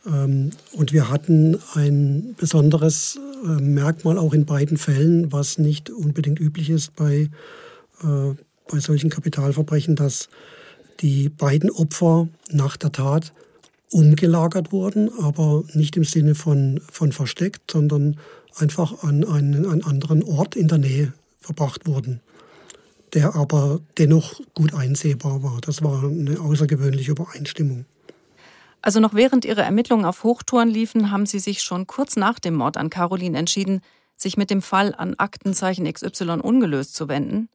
[0.07, 6.41] Ähm, und wir hatten ein besonderes äh, Merkmal auch in beiden Fällen, was nicht unbedingt
[6.41, 7.31] üblich ist bei,
[8.03, 8.35] äh,
[8.71, 10.29] bei solchen Kapitalverbrechen, dass
[11.01, 13.33] die beiden Opfer nach der Tat
[13.91, 18.17] umgelagert wurden, aber nicht im Sinne von, von versteckt, sondern
[18.57, 22.21] einfach an einen, einen anderen Ort in der Nähe verbracht wurden,
[23.15, 25.61] der aber dennoch gut einsehbar war.
[25.61, 27.85] Das war eine außergewöhnliche Übereinstimmung.
[28.87, 32.55] Also noch während Ihre Ermittlungen auf Hochtouren liefen, haben Sie sich schon kurz nach dem
[32.55, 33.81] Mord an Caroline entschieden,
[34.17, 37.49] sich mit dem Fall an Aktenzeichen XY ungelöst zu wenden.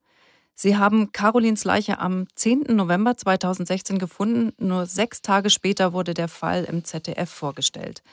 [0.56, 2.76] Sie haben Carolins Leiche am 10.
[2.76, 4.52] November 2016 gefunden.
[4.58, 8.04] Nur sechs Tage später wurde der Fall im ZDF vorgestellt.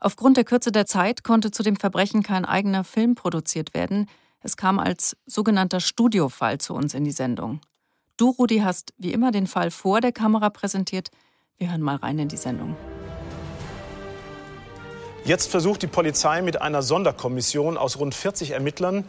[0.00, 4.08] Aufgrund der Kürze der Zeit konnte zu dem Verbrechen kein eigener Film produziert werden.
[4.40, 7.60] Es kam als sogenannter Studiofall zu uns in die Sendung.
[8.16, 11.10] Du, Rudi, hast wie immer den Fall vor der Kamera präsentiert.
[11.62, 12.74] Wir hören mal rein in die Sendung.
[15.24, 19.04] Jetzt versucht die Polizei mit einer Sonderkommission aus rund 40 Ermittlern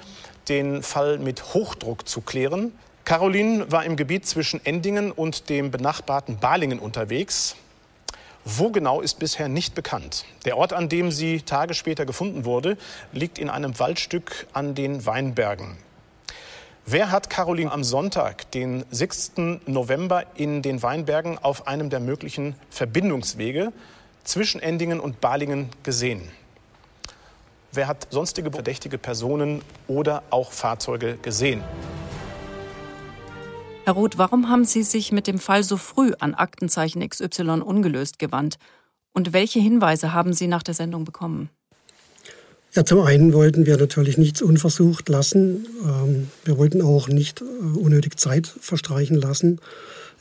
[0.49, 2.71] den Fall mit Hochdruck zu klären.
[3.05, 7.55] Caroline war im Gebiet zwischen Endingen und dem benachbarten Balingen unterwegs.
[8.45, 10.25] Wo genau ist bisher nicht bekannt.
[10.45, 12.77] Der Ort, an dem sie Tage später gefunden wurde,
[13.13, 15.77] liegt in einem Waldstück an den Weinbergen.
[16.85, 19.33] Wer hat Caroline am Sonntag, den 6.
[19.67, 23.71] November, in den Weinbergen auf einem der möglichen Verbindungswege
[24.25, 26.27] zwischen Endingen und Balingen gesehen.
[27.71, 31.63] Wer hat sonstige verdächtige Personen oder auch Fahrzeuge gesehen?
[33.85, 38.19] Herr Roth, warum haben Sie sich mit dem Fall so früh an Aktenzeichen XY ungelöst
[38.19, 38.57] gewandt?
[39.13, 41.49] Und welche Hinweise haben Sie nach der Sendung bekommen?
[42.75, 45.67] Ja, zum einen wollten wir natürlich nichts unversucht lassen.
[45.85, 49.59] Ähm, wir wollten auch nicht äh, unnötig Zeit verstreichen lassen,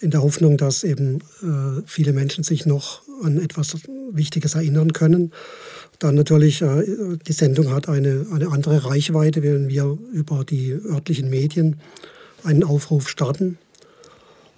[0.01, 3.77] in der Hoffnung, dass eben äh, viele Menschen sich noch an etwas
[4.11, 5.33] Wichtiges erinnern können.
[5.99, 11.31] Dann natürlich, äh, die Sendung hat eine, eine andere Reichweite, wenn wir über die örtlichen
[11.31, 11.77] Medien
[12.45, 13.57] einen Aufruf starten.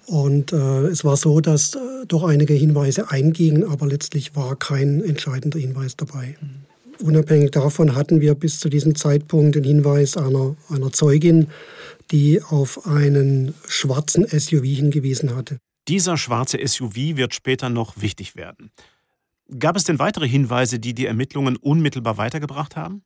[0.05, 1.79] Und äh, es war so, dass äh,
[2.09, 6.35] doch einige Hinweise eingingen, aber letztlich war kein entscheidender Hinweis dabei.
[6.41, 6.64] Mhm.
[6.99, 11.47] Unabhängig davon hatten wir bis zu diesem Zeitpunkt den Hinweis einer, einer Zeugin,
[12.11, 15.57] die auf einen schwarzen SUV hingewiesen hatte.
[15.87, 18.71] Dieser schwarze SUV wird später noch wichtig werden.
[19.59, 23.03] Gab es denn weitere Hinweise, die die Ermittlungen unmittelbar weitergebracht haben?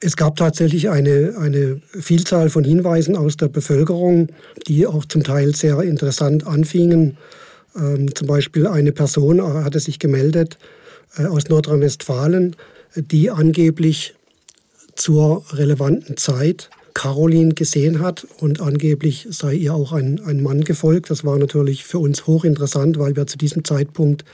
[0.00, 4.28] Es gab tatsächlich eine, eine Vielzahl von Hinweisen aus der Bevölkerung,
[4.66, 7.18] die auch zum Teil sehr interessant anfingen.
[7.76, 10.58] Ähm, zum Beispiel eine Person hatte sich gemeldet
[11.16, 12.56] äh, aus Nordrhein-Westfalen,
[12.94, 14.14] die angeblich
[14.94, 21.10] zur relevanten Zeit Caroline gesehen hat und angeblich sei ihr auch ein, ein Mann gefolgt.
[21.10, 24.24] Das war natürlich für uns hochinteressant, weil wir zu diesem Zeitpunkt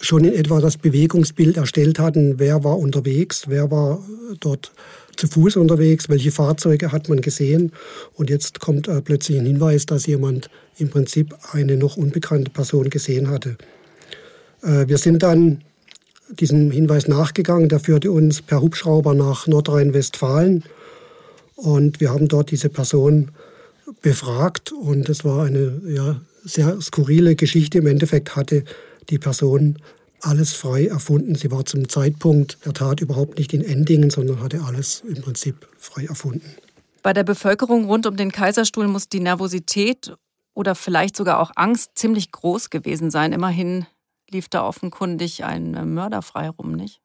[0.00, 4.00] schon in etwa das Bewegungsbild erstellt hatten, wer war unterwegs, wer war
[4.40, 4.72] dort
[5.16, 7.72] zu Fuß unterwegs, welche Fahrzeuge hat man gesehen.
[8.14, 12.88] Und jetzt kommt äh, plötzlich ein Hinweis, dass jemand im Prinzip eine noch unbekannte Person
[12.88, 13.56] gesehen hatte.
[14.62, 15.64] Äh, wir sind dann
[16.30, 17.68] diesem Hinweis nachgegangen.
[17.68, 20.64] Der führte uns per Hubschrauber nach Nordrhein-Westfalen.
[21.56, 23.30] Und wir haben dort diese Person
[24.02, 24.72] befragt.
[24.72, 27.78] Und es war eine ja, sehr skurrile Geschichte.
[27.78, 28.64] Im Endeffekt hatte
[29.10, 29.78] die Person
[30.20, 31.34] alles frei erfunden.
[31.34, 35.68] Sie war zum Zeitpunkt der Tat überhaupt nicht in Endingen, sondern hatte alles im Prinzip
[35.78, 36.50] frei erfunden.
[37.02, 40.12] Bei der Bevölkerung rund um den Kaiserstuhl muss die Nervosität
[40.54, 43.32] oder vielleicht sogar auch Angst ziemlich groß gewesen sein.
[43.32, 43.86] Immerhin
[44.30, 47.00] lief da offenkundig ein äh, Mörder frei rum, nicht?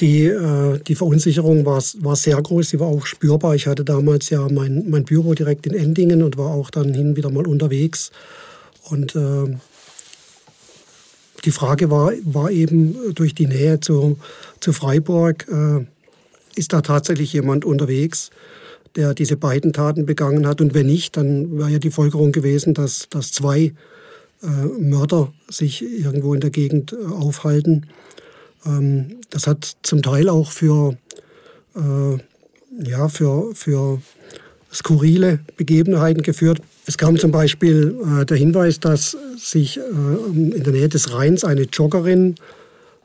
[0.00, 3.54] Die, äh, die Verunsicherung war, war sehr groß, sie war auch spürbar.
[3.54, 7.16] Ich hatte damals ja mein, mein Büro direkt in Endingen und war auch dann hin
[7.16, 8.10] wieder mal unterwegs.
[8.88, 9.56] Und äh,
[11.44, 14.18] die Frage war, war eben durch die Nähe zu,
[14.60, 15.84] zu Freiburg, äh,
[16.56, 18.30] ist da tatsächlich jemand unterwegs,
[18.94, 20.60] der diese beiden Taten begangen hat?
[20.60, 23.74] Und wenn nicht, dann wäre ja die Folgerung gewesen, dass, dass zwei
[24.78, 27.86] Mörder sich irgendwo in der Gegend äh, aufhalten.
[28.66, 30.96] Ähm, das hat zum Teil auch für,
[31.76, 34.00] äh, ja, für, für
[34.72, 36.60] skurrile Begebenheiten geführt.
[36.86, 41.44] Es kam zum Beispiel äh, der Hinweis, dass sich äh, in der Nähe des Rheins
[41.44, 42.34] eine Joggerin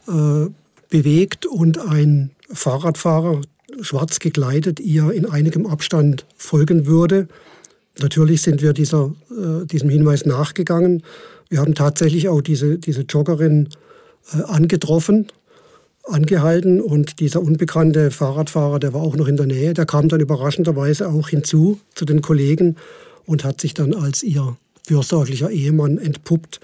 [0.07, 0.47] äh,
[0.89, 3.41] bewegt und ein Fahrradfahrer,
[3.81, 7.27] schwarz gekleidet, ihr in einigem Abstand folgen würde.
[8.01, 11.03] Natürlich sind wir dieser, äh, diesem Hinweis nachgegangen.
[11.49, 13.69] Wir haben tatsächlich auch diese, diese Joggerin
[14.33, 15.27] äh, angetroffen,
[16.03, 20.19] angehalten und dieser unbekannte Fahrradfahrer, der war auch noch in der Nähe, der kam dann
[20.19, 22.77] überraschenderweise auch hinzu zu den Kollegen
[23.25, 24.57] und hat sich dann als ihr
[24.87, 26.59] fürsorglicher Ehemann entpuppt,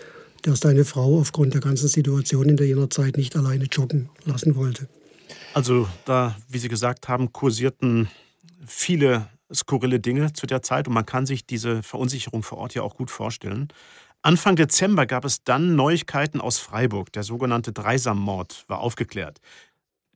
[0.46, 4.56] der seine Frau aufgrund der ganzen Situation in der jener Zeit nicht alleine joggen lassen
[4.56, 4.88] wollte.
[5.54, 8.10] Also da, wie Sie gesagt haben, kursierten
[8.66, 12.82] viele skurrile Dinge zu der Zeit und man kann sich diese Verunsicherung vor Ort ja
[12.82, 13.68] auch gut vorstellen.
[14.22, 17.12] Anfang Dezember gab es dann Neuigkeiten aus Freiburg.
[17.14, 19.40] Der sogenannte Dreisammord war aufgeklärt.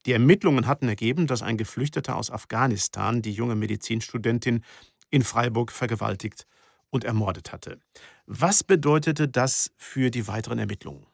[0.06, 4.64] Die Ermittlungen hatten ergeben, dass ein Geflüchteter aus Afghanistan die junge Medizinstudentin
[5.12, 6.48] in Freiburg vergewaltigt
[6.90, 7.80] und ermordet hatte.
[8.26, 11.06] Was bedeutete das für die weiteren Ermittlungen?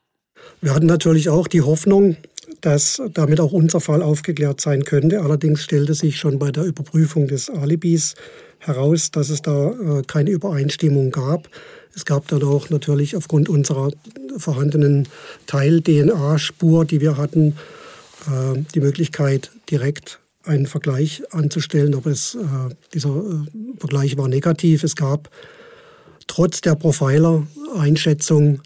[0.61, 2.17] Wir hatten natürlich auch die Hoffnung,
[2.65, 5.21] dass damit auch unser Fall aufgeklärt sein könnte.
[5.21, 8.15] Allerdings stellte sich schon bei der Überprüfung des Alibis
[8.57, 11.47] heraus, dass es da äh, keine Übereinstimmung gab.
[11.95, 13.91] Es gab dann auch natürlich aufgrund unserer
[14.37, 15.07] vorhandenen
[15.45, 17.55] Teil-DNA-Spur, die wir hatten,
[18.25, 23.13] äh, die Möglichkeit, direkt einen Vergleich anzustellen, aber es, äh, dieser
[23.77, 24.83] Vergleich war negativ.
[24.83, 25.29] Es gab
[26.25, 28.61] trotz der Profiler-Einschätzung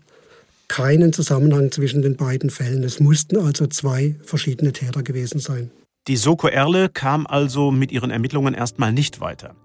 [0.69, 2.83] keinen Zusammenhang zwischen den beiden Fällen.
[2.83, 5.71] Es mussten also zwei verschiedene Täter gewesen sein.
[6.07, 9.55] Die Soko Erle kam also mit ihren Ermittlungen erstmal nicht weiter.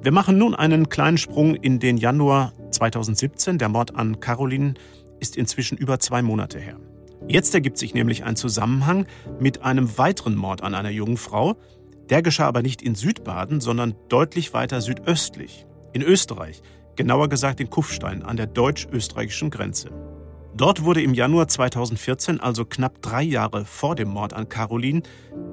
[0.00, 3.58] Wir machen nun einen kleinen Sprung in den Januar 2017.
[3.58, 4.74] Der Mord an Caroline
[5.20, 6.78] ist inzwischen über zwei Monate her.
[7.28, 9.06] Jetzt ergibt sich nämlich ein Zusammenhang
[9.38, 11.56] mit einem weiteren Mord an einer jungen Frau.
[12.10, 16.62] Der geschah aber nicht in Südbaden, sondern deutlich weiter südöstlich, in Österreich,
[16.96, 19.90] genauer gesagt in Kufstein an der deutsch-österreichischen Grenze.
[20.54, 25.02] Dort wurde im Januar 2014, also knapp drei Jahre vor dem Mord an Caroline,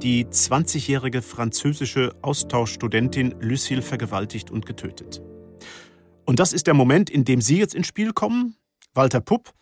[0.02, 5.22] die 20-jährige französische Austauschstudentin Lucille vergewaltigt und getötet.
[6.26, 8.58] Und das ist der Moment, in dem Sie jetzt ins Spiel kommen,
[8.94, 9.54] Walter Pupp,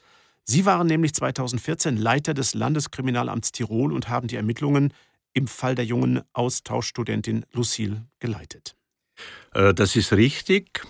[0.44, 4.94] Sie waren nämlich 2014 Leiter des Landeskriminalamts Tirol und haben die Ermittlungen
[5.34, 8.76] im Fall der jungen Austauschstudentin Lucille geleitet.
[9.54, 10.84] Äh, das ist richtig.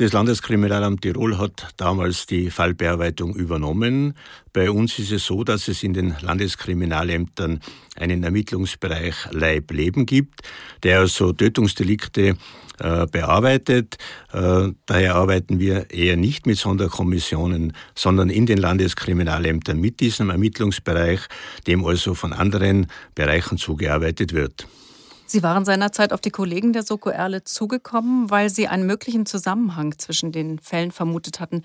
[0.00, 4.14] Das Landeskriminalamt Tirol hat damals die Fallbearbeitung übernommen.
[4.50, 7.60] Bei uns ist es so, dass es in den Landeskriminalämtern
[7.96, 10.40] einen Ermittlungsbereich Leib-Leben gibt,
[10.84, 12.38] der also Tötungsdelikte
[12.78, 13.98] äh, bearbeitet.
[14.32, 21.20] Äh, daher arbeiten wir eher nicht mit Sonderkommissionen, sondern in den Landeskriminalämtern mit diesem Ermittlungsbereich,
[21.66, 24.66] dem also von anderen Bereichen zugearbeitet wird.
[25.30, 29.96] Sie waren seinerzeit auf die Kollegen der Soko Erle zugekommen, weil Sie einen möglichen Zusammenhang
[29.96, 31.62] zwischen den Fällen vermutet hatten.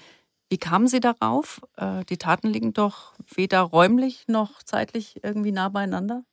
[0.49, 1.61] Wie kamen Sie darauf?
[1.75, 6.23] Äh, die Taten liegen doch weder räumlich noch zeitlich irgendwie nah beieinander?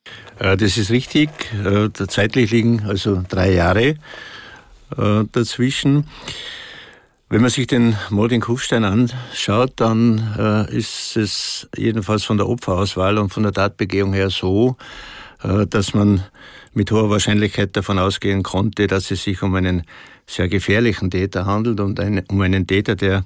[0.40, 1.30] Äh, das ist richtig.
[1.64, 3.96] Äh, zeitlich liegen also drei Jahre
[4.94, 6.06] dazwischen.
[7.30, 13.16] Wenn man sich den Mord in Kufstein anschaut, dann ist es jedenfalls von der Opferauswahl
[13.16, 14.76] und von der Tatbegehung her so,
[15.40, 16.24] dass man
[16.74, 19.82] mit hoher Wahrscheinlichkeit davon ausgehen konnte, dass es sich um einen
[20.26, 23.24] sehr gefährlichen Täter handelt und ein, um einen Täter, der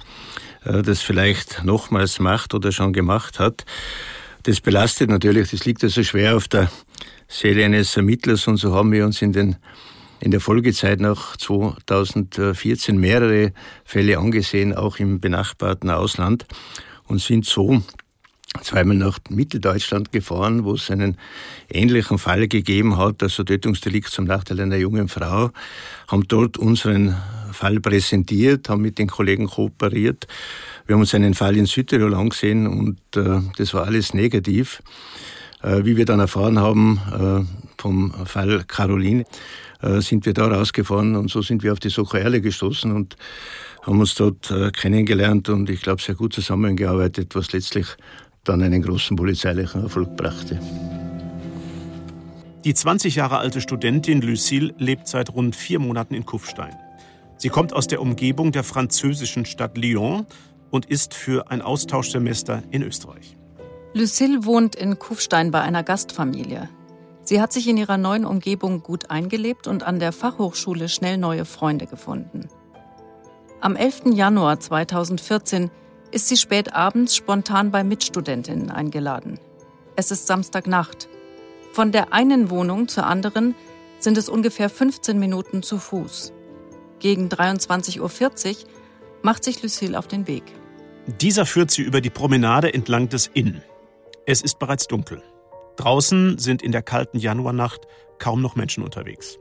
[0.64, 3.64] äh, das vielleicht nochmals macht oder schon gemacht hat.
[4.42, 6.70] Das belastet natürlich, das liegt also schwer auf der
[7.28, 9.56] Seele eines Ermittlers und so haben wir uns in den
[10.20, 13.52] in der Folgezeit nach 2014 mehrere
[13.84, 16.46] Fälle angesehen, auch im benachbarten Ausland
[17.06, 17.82] und sind so
[18.62, 21.18] zweimal nach Mitteldeutschland gefahren, wo es einen
[21.70, 25.50] ähnlichen Fall gegeben hat, also Tötungsdelikt zum Nachteil einer jungen Frau,
[26.08, 27.16] haben dort unseren
[27.52, 30.26] Fall präsentiert, haben mit den Kollegen kooperiert.
[30.86, 34.82] Wir haben uns einen Fall in Südtirol angesehen und äh, das war alles negativ.
[35.62, 39.24] Äh, wie wir dann erfahren haben äh, vom Fall Caroline,
[39.82, 43.16] äh, sind wir da rausgefahren und so sind wir auf die Soko Erle gestoßen und
[43.82, 47.86] haben uns dort äh, kennengelernt und ich glaube sehr gut zusammengearbeitet, was letztlich
[48.48, 50.60] dann einen großen polizeilichen Erfolg brachte.
[52.64, 56.74] Die 20 Jahre alte Studentin Lucille lebt seit rund vier Monaten in Kufstein.
[57.36, 60.26] Sie kommt aus der Umgebung der französischen Stadt Lyon
[60.70, 63.36] und ist für ein Austauschsemester in Österreich.
[63.94, 66.68] Lucille wohnt in Kufstein bei einer Gastfamilie.
[67.22, 71.44] Sie hat sich in ihrer neuen Umgebung gut eingelebt und an der Fachhochschule schnell neue
[71.44, 72.48] Freunde gefunden.
[73.60, 74.12] Am 11.
[74.12, 75.70] Januar 2014
[76.10, 79.38] ist sie spät abends spontan bei Mitstudentinnen eingeladen.
[79.96, 81.08] Es ist Samstagnacht.
[81.72, 83.54] Von der einen Wohnung zur anderen
[83.98, 86.32] sind es ungefähr 15 Minuten zu Fuß.
[86.98, 88.56] Gegen 23.40 Uhr
[89.22, 90.44] macht sich Lucille auf den Weg.
[91.20, 93.62] Dieser führt sie über die Promenade entlang des Inn.
[94.26, 95.22] Es ist bereits dunkel.
[95.76, 97.86] Draußen sind in der kalten Januarnacht
[98.18, 99.38] kaum noch Menschen unterwegs.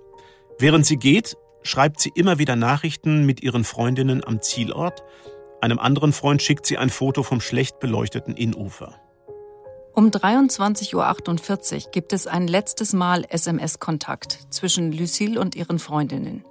[0.60, 5.04] Während sie geht, schreibt sie immer wieder Nachrichten mit ihren Freundinnen am Zielort
[5.62, 8.96] einem anderen Freund schickt sie ein Foto vom schlecht beleuchteten Innufer.
[9.94, 10.96] Um 23.48
[11.86, 16.44] Uhr gibt es ein letztes Mal SMS-Kontakt zwischen Lucille und ihren Freundinnen.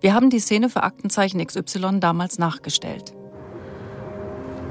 [0.00, 3.14] Wir haben die Szene für Aktenzeichen XY damals nachgestellt.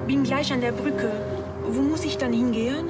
[0.08, 1.12] Bin gleich an der Brücke.
[1.68, 2.90] Wo muss ich dann hingehen?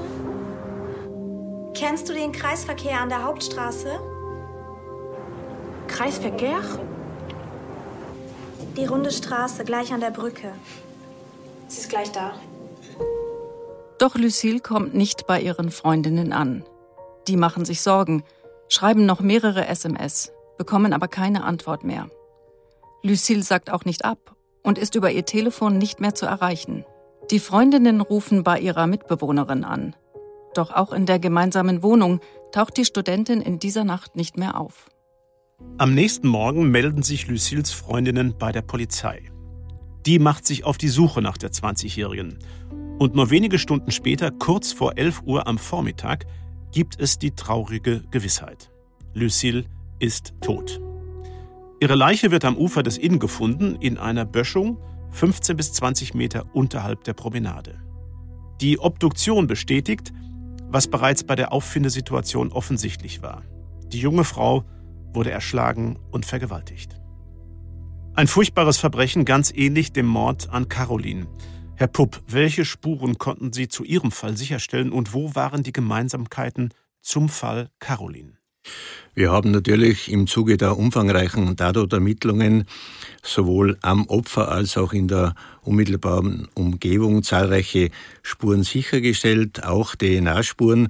[1.73, 3.99] Kennst du den Kreisverkehr an der Hauptstraße?
[5.87, 6.61] Kreisverkehr?
[8.77, 10.51] Die runde Straße gleich an der Brücke.
[11.67, 12.33] Sie ist gleich da.
[13.97, 16.65] Doch Lucille kommt nicht bei ihren Freundinnen an.
[17.27, 18.23] Die machen sich Sorgen,
[18.67, 22.09] schreiben noch mehrere SMS, bekommen aber keine Antwort mehr.
[23.01, 26.85] Lucille sagt auch nicht ab und ist über ihr Telefon nicht mehr zu erreichen.
[27.31, 29.95] Die Freundinnen rufen bei ihrer Mitbewohnerin an.
[30.53, 32.19] Doch auch in der gemeinsamen Wohnung
[32.51, 34.89] taucht die Studentin in dieser Nacht nicht mehr auf.
[35.77, 39.29] Am nächsten Morgen melden sich Lucilles Freundinnen bei der Polizei.
[40.05, 42.39] Die macht sich auf die Suche nach der 20-Jährigen.
[42.97, 46.27] Und nur wenige Stunden später, kurz vor 11 Uhr am Vormittag,
[46.71, 48.71] gibt es die traurige Gewissheit.
[49.13, 49.65] Lucille
[49.99, 50.79] ist tot.
[51.81, 54.77] Ihre Leiche wird am Ufer des Inn gefunden, in einer Böschung,
[55.11, 57.81] 15 bis 20 Meter unterhalb der Promenade.
[58.61, 60.13] Die Obduktion bestätigt,
[60.69, 63.43] was bereits bei der Auffindesituation offensichtlich war.
[63.91, 64.63] Die junge Frau
[65.15, 66.99] wurde erschlagen und vergewaltigt.
[68.13, 71.27] Ein furchtbares Verbrechen, ganz ähnlich dem Mord an Caroline.
[71.75, 76.73] Herr Pupp, welche Spuren konnten Sie zu Ihrem Fall sicherstellen und wo waren die Gemeinsamkeiten
[77.01, 78.37] zum Fall Caroline?
[79.13, 82.65] Wir haben natürlich im Zuge der umfangreichen Tatortermittlungen
[83.23, 87.91] sowohl am Opfer als auch in der unmittelbaren Umgebung zahlreiche
[88.23, 90.89] Spuren sichergestellt, auch DNA-Spuren.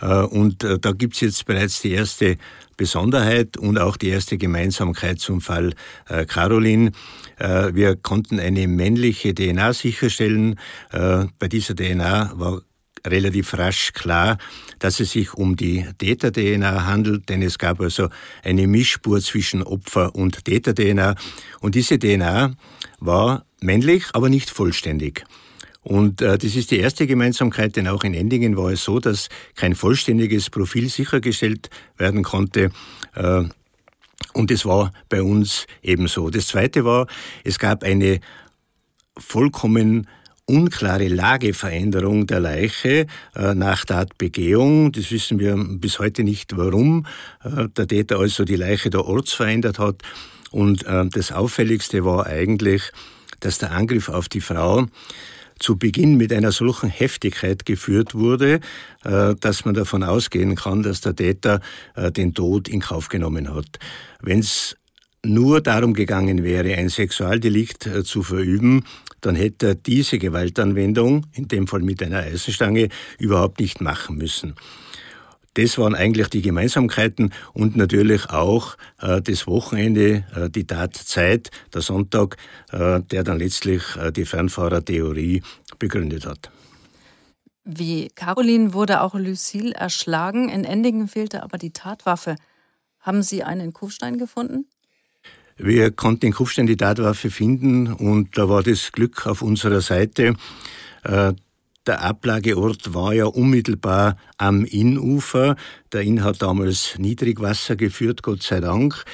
[0.00, 2.36] Äh, und äh, da gibt es jetzt bereits die erste
[2.76, 5.74] Besonderheit und auch die erste Gemeinsamkeit zum Fall
[6.08, 6.92] äh, Caroline.
[7.38, 10.58] Äh, wir konnten eine männliche DNA sicherstellen.
[10.92, 12.62] Äh, bei dieser DNA war
[13.06, 14.38] relativ rasch klar,
[14.78, 18.08] dass es sich um die Täter-DNA handelt, denn es gab also
[18.42, 21.14] eine Mischspur zwischen Opfer und Täter-DNA.
[21.60, 22.54] Und diese DNA
[22.98, 25.24] war männlich, aber nicht vollständig.
[25.86, 29.28] Und äh, das ist die erste Gemeinsamkeit, denn auch in Endingen war es so, dass
[29.54, 32.72] kein vollständiges Profil sichergestellt werden konnte.
[33.14, 33.44] Äh,
[34.32, 36.28] und es war bei uns ebenso.
[36.28, 37.06] Das Zweite war,
[37.44, 38.18] es gab eine
[39.16, 40.08] vollkommen
[40.44, 43.06] unklare Lageveränderung der Leiche
[43.36, 44.90] äh, nach Tatbegehung.
[44.90, 47.06] Das wissen wir bis heute nicht, warum
[47.44, 50.02] äh, der Täter also die Leiche der Orts verändert hat.
[50.50, 52.90] Und äh, das Auffälligste war eigentlich,
[53.38, 54.88] dass der Angriff auf die Frau
[55.58, 58.60] zu Beginn mit einer solchen Heftigkeit geführt wurde,
[59.04, 61.60] äh, dass man davon ausgehen kann, dass der Täter
[61.94, 63.78] äh, den Tod in Kauf genommen hat.
[64.20, 64.76] Wenn es
[65.24, 68.84] nur darum gegangen wäre, ein Sexualdelikt äh, zu verüben,
[69.20, 72.88] dann hätte er diese Gewaltanwendung, in dem Fall mit einer Eisenstange,
[73.18, 74.54] überhaupt nicht machen müssen.
[75.56, 81.80] Das waren eigentlich die Gemeinsamkeiten und natürlich auch äh, das Wochenende, äh, die Tatzeit, der
[81.80, 82.36] Sonntag,
[82.72, 85.42] äh, der dann letztlich äh, die Fernfahrertheorie
[85.78, 86.50] begründet hat.
[87.64, 90.50] Wie Caroline wurde auch Lucille erschlagen.
[90.50, 92.36] In Endingen fehlte aber die Tatwaffe.
[93.00, 94.66] Haben Sie einen Kufstein gefunden?
[95.56, 100.34] Wir konnten in Kufstein die Tatwaffe finden und da war das Glück auf unserer Seite.
[101.86, 105.54] Der Ablageort war ja unmittelbar am Innufer.
[105.92, 109.04] Der Inn hat damals Niedrigwasser geführt, Gott sei Dank.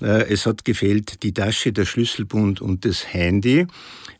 [0.00, 3.66] Äh, es hat gefehlt die Tasche, der Schlüsselbund und das Handy.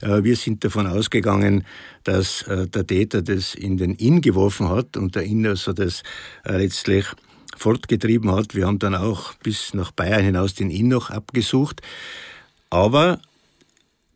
[0.00, 1.64] Äh, wir sind davon ausgegangen,
[2.02, 6.02] dass äh, der Täter das in den Inn geworfen hat und der Inn also das
[6.44, 7.06] letztlich
[7.56, 8.54] fortgetrieben hat.
[8.56, 11.82] Wir haben dann auch bis nach Bayern hinaus den Inn noch abgesucht.
[12.70, 13.20] Aber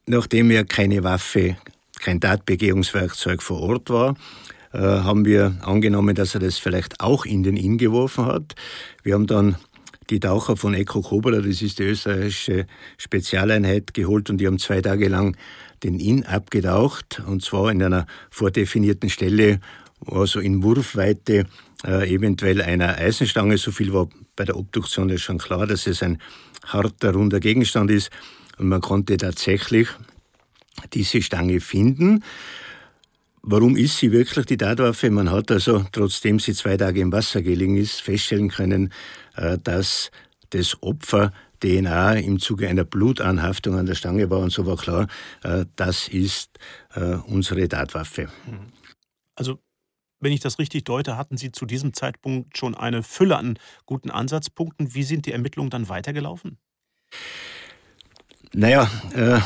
[0.07, 1.57] nachdem er keine Waffe
[2.07, 4.15] kein Tatbegehungswerkzeug vor Ort war,
[4.73, 8.55] äh, haben wir angenommen, dass er das vielleicht auch in den Inn geworfen hat.
[9.03, 9.57] Wir haben dann
[10.09, 14.81] die Taucher von Eco Cobra, das ist die österreichische Spezialeinheit, geholt und die haben zwei
[14.81, 15.37] Tage lang
[15.83, 19.59] den Inn abgetaucht und zwar in einer vordefinierten Stelle,
[20.07, 21.47] also in Wurfweite
[21.85, 23.59] äh, eventuell einer Eisenstange.
[23.59, 26.19] So viel war bei der Obduktion ja schon klar, dass es ein
[26.67, 28.11] harter, runder Gegenstand ist
[28.59, 29.89] und man konnte tatsächlich
[30.93, 32.23] diese Stange finden.
[33.43, 35.11] Warum ist sie wirklich die Tatwaffe?
[35.11, 38.93] Man hat also, trotzdem sie zwei Tage im Wasser gelegen ist, feststellen können,
[39.37, 40.11] äh, dass
[40.51, 45.07] das Opfer DNA im Zuge einer Blutanhaftung an der Stange war und so war klar,
[45.43, 46.59] äh, das ist
[46.95, 48.29] äh, unsere Tatwaffe.
[49.35, 49.59] Also
[50.19, 54.11] wenn ich das richtig deute, hatten Sie zu diesem Zeitpunkt schon eine Fülle an guten
[54.11, 54.95] Ansatzpunkten.
[54.95, 56.59] Wie sind die Ermittlungen dann weitergelaufen?
[58.53, 59.41] Naja, äh,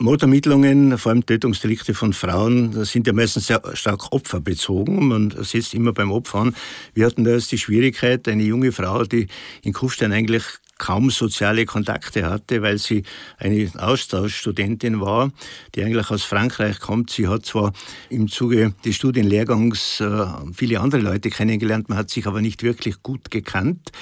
[0.00, 5.08] Mordermittlungen, vor allem Tötungsdelikte von Frauen, sind ja meistens sehr stark opferbezogen.
[5.08, 6.56] Man setzt immer beim Opfer an.
[6.94, 9.26] Wir hatten da jetzt die Schwierigkeit, eine junge Frau, die
[9.62, 10.44] in Kufstein eigentlich
[10.80, 13.04] kaum soziale Kontakte hatte, weil sie
[13.36, 15.30] eine Austauschstudentin war,
[15.74, 17.10] die eigentlich aus Frankreich kommt.
[17.10, 17.72] Sie hat zwar
[18.08, 23.02] im Zuge des Studienlehrgangs äh, viele andere Leute kennengelernt, man hat sich aber nicht wirklich
[23.02, 23.92] gut gekannt.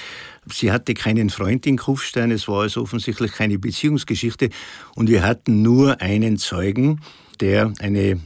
[0.51, 4.49] Sie hatte keinen Freund in Kufstein, es war also offensichtlich keine Beziehungsgeschichte
[4.95, 7.01] und wir hatten nur einen Zeugen,
[7.41, 8.21] der eine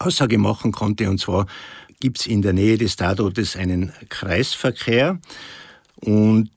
[0.00, 1.46] Aussage machen konnte und zwar
[2.00, 5.20] gibt es in der Nähe des Tatortes einen Kreisverkehr
[6.00, 6.50] und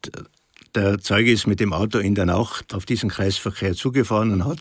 [0.75, 4.59] der Zeuge ist mit dem Auto in der Nacht auf diesen Kreisverkehr zugefahren und hat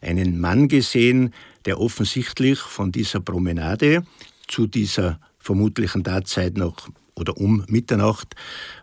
[0.00, 1.32] einen Mann gesehen,
[1.64, 4.04] der offensichtlich von dieser Promenade
[4.46, 8.34] zu dieser vermutlichen Tatzeit noch oder um Mitternacht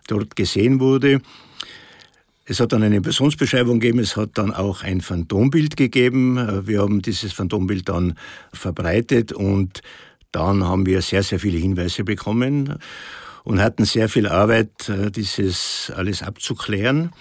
[0.08, 1.20] dort gesehen wurde.
[2.44, 6.66] Es hat dann eine Personsbeschreibung gegeben, es hat dann auch ein Phantombild gegeben.
[6.66, 8.18] Wir haben dieses Phantombild dann
[8.52, 9.80] verbreitet und
[10.32, 12.78] dann haben wir sehr, sehr viele Hinweise bekommen
[13.44, 17.12] und hatten sehr viel Arbeit, äh, dieses alles abzuklären.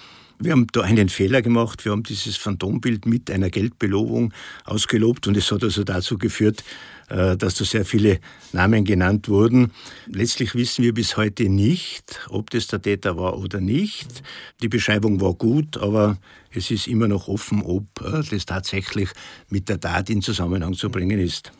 [0.43, 1.85] Wir haben da einen Fehler gemacht.
[1.85, 4.33] Wir haben dieses Phantombild mit einer Geldbelobung
[4.65, 6.63] ausgelobt und es hat also dazu geführt,
[7.09, 8.19] äh, dass da sehr viele
[8.51, 9.71] Namen genannt wurden.
[10.07, 14.23] Letztlich wissen wir bis heute nicht, ob das der Täter war oder nicht.
[14.63, 16.17] Die Beschreibung war gut, aber
[16.49, 19.09] es ist immer noch offen, ob äh, das tatsächlich
[19.49, 21.51] mit der Tat in Zusammenhang zu bringen ist.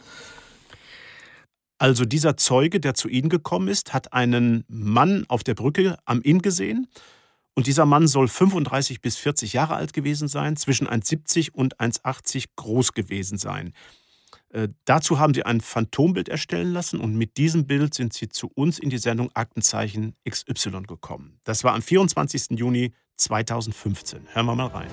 [1.81, 6.21] Also dieser Zeuge, der zu Ihnen gekommen ist, hat einen Mann auf der Brücke am
[6.21, 6.87] Inn gesehen.
[7.55, 12.49] Und dieser Mann soll 35 bis 40 Jahre alt gewesen sein, zwischen 1,70 und 1,80
[12.55, 13.73] groß gewesen sein.
[14.49, 18.51] Äh, dazu haben Sie ein Phantombild erstellen lassen und mit diesem Bild sind Sie zu
[18.53, 21.39] uns in die Sendung Aktenzeichen XY gekommen.
[21.45, 22.59] Das war am 24.
[22.59, 24.27] Juni 2015.
[24.33, 24.91] Hören wir mal rein.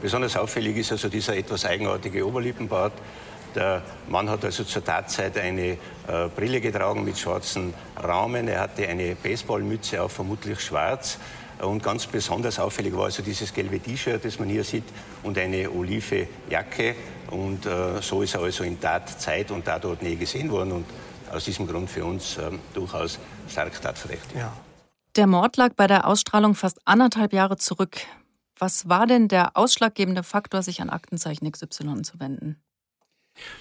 [0.00, 2.92] Besonders auffällig ist also dieser etwas eigenartige Oberlippenbart,
[3.54, 5.76] der Mann hat also zur Tatzeit eine äh,
[6.34, 8.48] Brille getragen mit schwarzen Rahmen.
[8.48, 11.18] Er hatte eine Baseballmütze auf, vermutlich schwarz.
[11.60, 14.84] Und ganz besonders auffällig war also dieses gelbe T-Shirt, das man hier sieht,
[15.22, 16.96] und eine olive Jacke.
[17.30, 20.72] Und äh, so ist er also in Tatzeit und Tatort nie gesehen worden.
[20.72, 20.86] Und
[21.32, 24.38] aus diesem Grund für uns äh, durchaus stark tatverdächtig.
[24.38, 24.52] Ja.
[25.16, 28.00] Der Mord lag bei der Ausstrahlung fast anderthalb Jahre zurück.
[28.58, 32.62] Was war denn der ausschlaggebende Faktor, sich an Aktenzeichen XY zu wenden?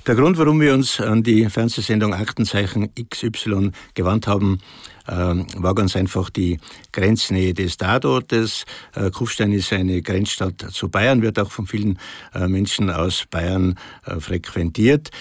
[0.07, 4.59] Der Grund, warum wir uns an die Fernsehsendung Aktenzeichen XY gewandt haben,
[5.07, 6.59] ähm, war ganz einfach die
[6.91, 8.65] Grenznähe des Tatortes.
[8.95, 11.99] Äh, Kufstein ist eine Grenzstadt zu Bayern, wird auch von vielen
[12.33, 15.11] äh, Menschen aus Bayern äh, frequentiert.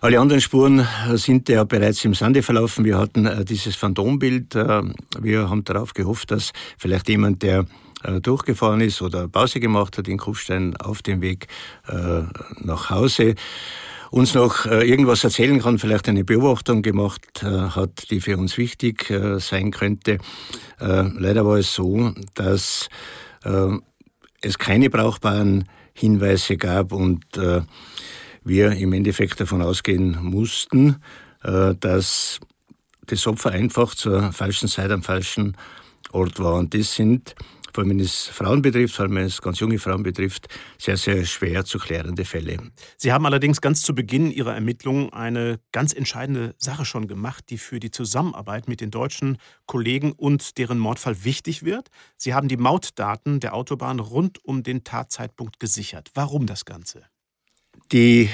[0.00, 2.84] Alle anderen Spuren sind ja bereits im Sande verlaufen.
[2.84, 4.54] Wir hatten dieses Phantombild.
[5.20, 7.66] Wir haben darauf gehofft, dass vielleicht jemand, der
[8.20, 11.46] durchgefahren ist oder Pause gemacht hat in Kufstein auf dem Weg
[12.58, 13.36] nach Hause,
[14.12, 18.58] uns noch äh, irgendwas erzählen kann, vielleicht eine Beobachtung gemacht äh, hat, die für uns
[18.58, 20.18] wichtig äh, sein könnte.
[20.78, 22.88] Leider war es so, dass
[23.44, 27.24] es keine brauchbaren Hinweise gab und
[28.42, 30.96] wir im Endeffekt davon ausgehen mussten,
[31.40, 32.40] dass
[33.06, 35.56] das Opfer einfach zur falschen Zeit am falschen
[36.10, 36.54] Ort war.
[36.54, 37.36] Und das sind
[37.72, 40.48] vor allem wenn es Frauen betrifft, vor allem wenn es ganz junge Frauen betrifft,
[40.78, 42.58] sehr, sehr schwer zu klärende Fälle.
[42.96, 47.58] Sie haben allerdings ganz zu Beginn Ihrer Ermittlungen eine ganz entscheidende Sache schon gemacht, die
[47.58, 51.88] für die Zusammenarbeit mit den deutschen Kollegen und deren Mordfall wichtig wird.
[52.16, 56.10] Sie haben die Mautdaten der Autobahn rund um den Tatzeitpunkt gesichert.
[56.14, 57.04] Warum das Ganze?
[57.90, 58.28] Die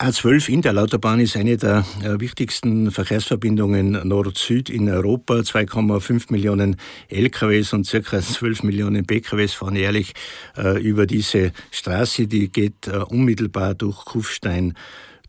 [0.00, 5.34] A12 Interlauterbahn ist eine der äh, wichtigsten Verkehrsverbindungen Nord-Süd in Europa.
[5.34, 6.76] 2,5 Millionen
[7.08, 10.12] LKWs und circa 12 Millionen PKWs fahren jährlich
[10.56, 12.28] äh, über diese Straße.
[12.28, 14.74] Die geht äh, unmittelbar durch Kufstein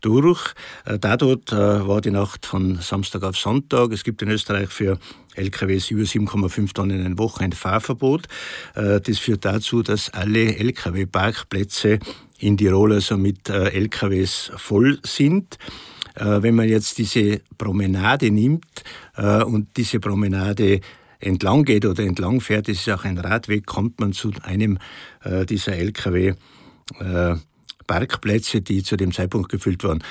[0.00, 0.54] durch.
[1.00, 3.92] Da dort war die Nacht von Samstag auf Sonntag.
[3.92, 4.98] Es gibt in Österreich für
[5.34, 8.26] LKWs über 7,5 Tonnen ein Wochenendfahrverbot.
[8.74, 11.98] Das führt dazu, dass alle LKW-Parkplätze
[12.40, 15.58] in Tirol also mit äh, LKWs voll sind.
[16.14, 18.82] Äh, wenn man jetzt diese Promenade nimmt
[19.16, 20.80] äh, und diese Promenade
[21.20, 24.78] entlang geht oder entlang fährt, das ist auch ein Radweg, kommt man zu einem
[25.22, 26.34] äh, dieser LKW
[26.98, 27.34] äh,
[27.90, 30.04] Parkplätze, die zu dem Zeitpunkt gefüllt waren.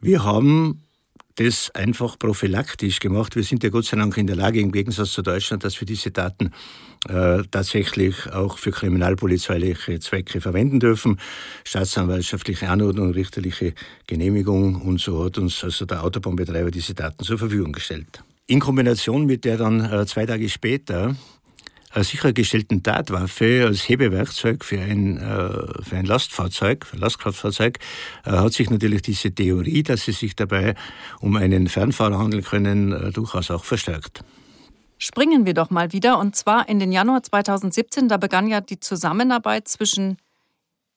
[0.00, 0.82] Wir haben
[1.36, 3.36] das einfach prophylaktisch gemacht.
[3.36, 5.86] Wir sind ja Gott sei Dank in der Lage, im Gegensatz zu Deutschland, dass wir
[5.86, 6.50] diese Daten
[7.08, 11.20] äh, tatsächlich auch für kriminalpolizeiliche Zwecke verwenden dürfen.
[11.62, 13.72] Staatsanwaltschaftliche Anordnung, richterliche
[14.08, 18.24] Genehmigung und so hat uns also der Autobahnbetreiber diese Daten zur Verfügung gestellt.
[18.48, 21.14] In Kombination mit der dann äh, zwei Tage später
[21.94, 27.78] sichergestellten Tatwaffe als Hebewerkzeug für ein, äh, für ein Lastfahrzeug, für ein Lastkraftfahrzeug,
[28.24, 30.74] äh, hat sich natürlich diese Theorie, dass es sich dabei
[31.20, 34.24] um einen Fernfahrer handeln können, äh, durchaus auch verstärkt.
[34.98, 38.78] Springen wir doch mal wieder und zwar in den Januar 2017, da begann ja die
[38.78, 40.16] Zusammenarbeit zwischen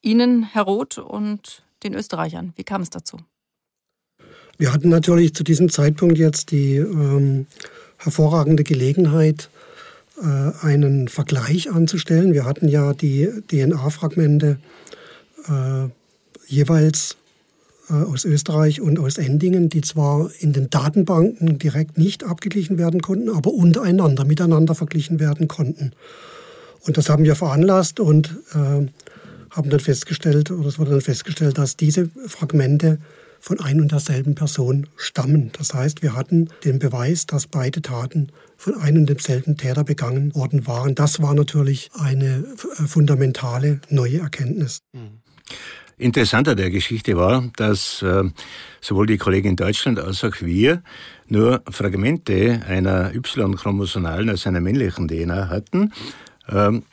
[0.01, 2.53] Ihnen, Herr Roth, und den Österreichern.
[2.55, 3.17] Wie kam es dazu?
[4.57, 7.47] Wir hatten natürlich zu diesem Zeitpunkt jetzt die ähm,
[7.97, 9.49] hervorragende Gelegenheit,
[10.21, 12.33] einen Vergleich anzustellen.
[12.33, 14.57] Wir hatten ja die DNA-Fragmente
[15.47, 15.89] äh,
[16.47, 17.17] jeweils
[17.89, 23.01] äh, aus Österreich und aus Endingen, die zwar in den Datenbanken direkt nicht abgeglichen werden
[23.01, 25.91] konnten, aber untereinander, miteinander verglichen werden konnten.
[26.81, 28.87] Und das haben wir veranlasst und äh,
[29.49, 32.99] haben dann festgestellt, oder es wurde dann festgestellt, dass diese Fragmente
[33.39, 35.51] von ein und derselben Person stammen.
[35.57, 38.29] Das heißt, wir hatten den Beweis, dass beide Taten
[38.65, 40.95] von einem und demselben Täter begangen worden waren.
[40.95, 42.43] Das war natürlich eine
[42.79, 44.79] äh, fundamentale neue Erkenntnis.
[44.91, 45.19] Mhm.
[45.97, 48.23] Interessant an der Geschichte war, dass äh,
[48.81, 50.81] sowohl die Kollegen in Deutschland als auch wir
[51.27, 55.93] nur Fragmente einer Y-chromosomalen, also einer männlichen DNA hatten.
[56.49, 56.83] Ähm,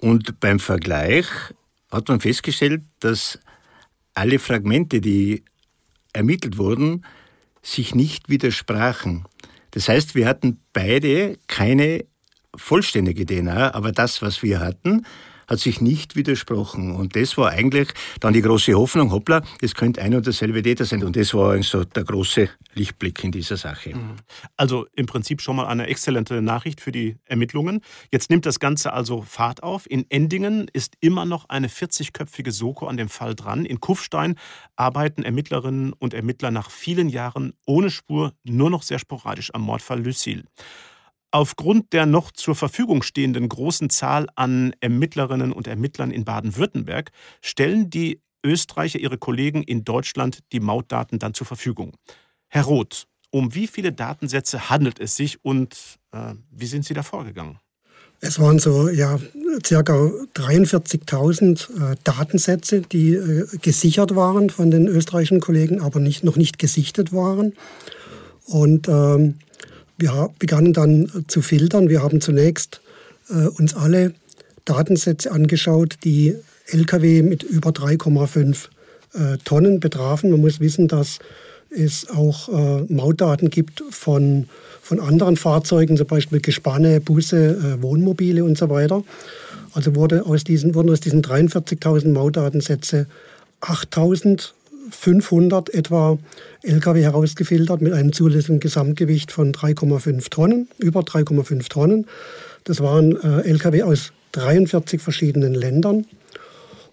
[0.00, 1.26] und beim Vergleich
[1.92, 3.38] hat man festgestellt, dass
[4.14, 5.44] alle Fragmente, die
[6.14, 7.04] ermittelt wurden,
[7.62, 9.26] sich nicht widersprachen.
[9.70, 12.04] Das heißt, wir hatten beide keine
[12.56, 15.04] vollständige DNA, aber das, was wir hatten,
[15.48, 16.94] hat sich nicht widersprochen.
[16.94, 17.88] Und das war eigentlich
[18.20, 21.02] dann die große Hoffnung, hoppla, es könnte ein und derselbe Täter sein.
[21.02, 23.96] Und das war so der große Lichtblick in dieser Sache.
[23.96, 24.16] Mhm.
[24.56, 27.80] Also im Prinzip schon mal eine exzellente Nachricht für die Ermittlungen.
[28.12, 29.90] Jetzt nimmt das Ganze also Fahrt auf.
[29.90, 33.64] In Endingen ist immer noch eine 40-köpfige Soko an dem Fall dran.
[33.64, 34.36] In Kufstein
[34.76, 40.04] arbeiten Ermittlerinnen und Ermittler nach vielen Jahren ohne Spur nur noch sehr sporadisch am Mordfall
[40.04, 40.44] Lucille.
[41.30, 47.10] Aufgrund der noch zur Verfügung stehenden großen Zahl an Ermittlerinnen und Ermittlern in Baden-Württemberg
[47.42, 51.92] stellen die Österreicher ihre Kollegen in Deutschland die Mautdaten dann zur Verfügung.
[52.46, 57.02] Herr Roth, um wie viele Datensätze handelt es sich und äh, wie sind Sie da
[57.02, 57.58] vorgegangen?
[58.20, 59.18] Es waren so ja,
[59.64, 59.92] circa
[60.34, 66.58] 43.000 äh, Datensätze, die äh, gesichert waren von den österreichischen Kollegen, aber nicht, noch nicht
[66.58, 67.52] gesichtet waren.
[68.46, 69.36] Und ähm,
[69.98, 71.88] wir begannen dann zu filtern.
[71.88, 72.80] Wir haben zunächst
[73.28, 74.14] äh, uns alle
[74.64, 76.36] Datensätze angeschaut, die
[76.66, 78.68] Lkw mit über 3,5
[79.14, 80.30] äh, Tonnen betrafen.
[80.30, 81.18] Man muss wissen, dass
[81.70, 84.48] es auch äh, Mautdaten gibt von,
[84.80, 89.02] von anderen Fahrzeugen, zum Beispiel Gespanne, Busse, äh, Wohnmobile und so weiter.
[89.74, 93.06] Also wurde aus diesen, wurden aus diesen 43.000 Mautdatensätze
[94.90, 96.18] 8.500 etwa
[96.62, 102.06] Lkw herausgefiltert mit einem zulässigen Gesamtgewicht von 3,5 Tonnen, über 3,5 Tonnen.
[102.64, 106.06] Das waren äh, Lkw aus 43 verschiedenen Ländern.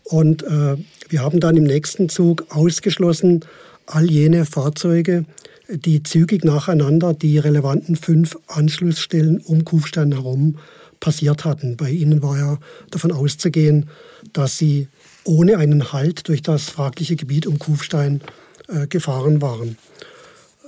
[0.03, 0.77] Und äh,
[1.09, 3.43] wir haben dann im nächsten Zug ausgeschlossen
[3.85, 5.25] all jene Fahrzeuge,
[5.67, 10.57] die zügig nacheinander die relevanten fünf Anschlussstellen um Kufstein herum
[10.99, 11.75] passiert hatten.
[11.75, 12.57] Bei ihnen war ja
[12.91, 13.89] davon auszugehen,
[14.33, 14.87] dass sie
[15.25, 18.21] ohne einen Halt durch das fragliche Gebiet um Kufstein
[18.67, 19.77] äh, gefahren waren.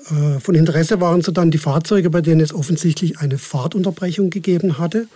[0.09, 4.77] Äh, von Interesse waren so dann die Fahrzeuge, bei denen es offensichtlich eine Fahrtunterbrechung gegeben
[4.77, 5.07] hatte.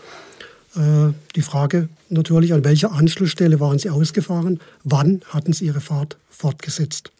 [0.75, 4.59] Äh, die Frage natürlich, an welcher Anschlussstelle waren Sie ausgefahren?
[4.83, 7.11] Wann hatten Sie Ihre Fahrt fortgesetzt?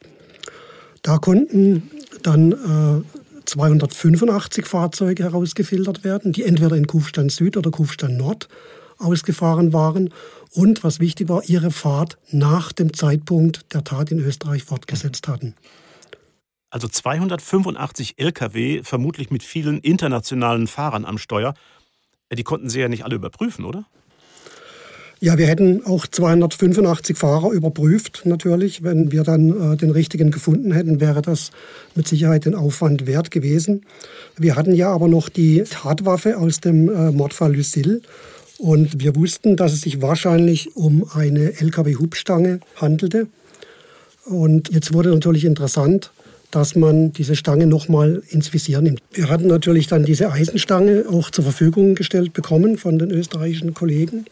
[1.01, 1.89] Da konnten
[2.21, 8.47] dann äh, 285 Fahrzeuge herausgefiltert werden, die entweder in Kufstein Süd oder Kufstein Nord
[9.01, 10.13] ausgefahren waren
[10.53, 15.55] und, was wichtig war, ihre Fahrt nach dem Zeitpunkt der Tat in Österreich fortgesetzt hatten.
[16.69, 21.53] Also 285 Lkw, vermutlich mit vielen internationalen Fahrern am Steuer.
[22.31, 23.85] Die konnten Sie ja nicht alle überprüfen, oder?
[25.23, 28.83] Ja, wir hätten auch 285 Fahrer überprüft, natürlich.
[28.83, 31.51] Wenn wir dann äh, den richtigen gefunden hätten, wäre das
[31.93, 33.85] mit Sicherheit den Aufwand wert gewesen.
[34.35, 38.01] Wir hatten ja aber noch die Tatwaffe aus dem äh, Mordfall Lucille.
[38.61, 43.25] Und wir wussten, dass es sich wahrscheinlich um eine LKW-Hubstange handelte.
[44.23, 46.11] Und jetzt wurde natürlich interessant,
[46.51, 49.01] dass man diese Stange nochmal ins Visier nimmt.
[49.13, 54.25] Wir hatten natürlich dann diese Eisenstange auch zur Verfügung gestellt bekommen von den österreichischen Kollegen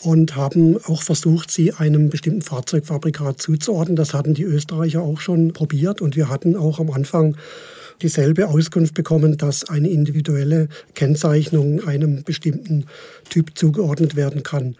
[0.00, 3.96] und haben auch versucht, sie einem bestimmten Fahrzeugfabrikat zuzuordnen.
[3.96, 7.36] Das hatten die Österreicher auch schon probiert und wir hatten auch am Anfang
[8.02, 12.86] dieselbe Auskunft bekommen, dass eine individuelle Kennzeichnung einem bestimmten
[13.28, 14.76] Typ zugeordnet werden kann.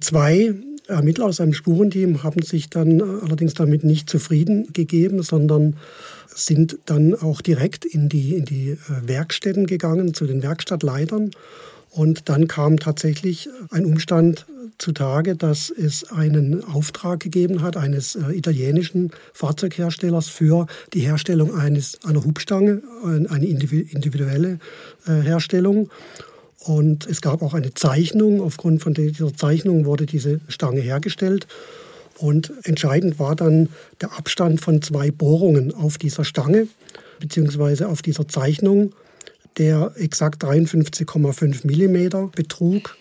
[0.00, 0.54] Zwei
[0.88, 5.76] Ermittler aus einem Spurenteam haben sich dann allerdings damit nicht zufrieden gegeben, sondern
[6.34, 11.30] sind dann auch direkt in die, in die Werkstätten gegangen, zu den Werkstattleitern
[11.90, 14.46] und dann kam tatsächlich ein Umstand
[14.82, 21.98] zutage, dass es einen Auftrag gegeben hat eines äh, italienischen Fahrzeugherstellers für die Herstellung eines,
[22.04, 24.58] einer Hubstange, eine individuelle
[25.06, 25.88] äh, Herstellung.
[26.58, 28.40] Und es gab auch eine Zeichnung.
[28.40, 31.46] Aufgrund von dieser Zeichnung wurde diese Stange hergestellt.
[32.18, 33.68] Und entscheidend war dann
[34.00, 36.68] der Abstand von zwei Bohrungen auf dieser Stange
[37.20, 38.92] beziehungsweise auf dieser Zeichnung
[39.58, 42.96] der exakt 53,5 mm betrug.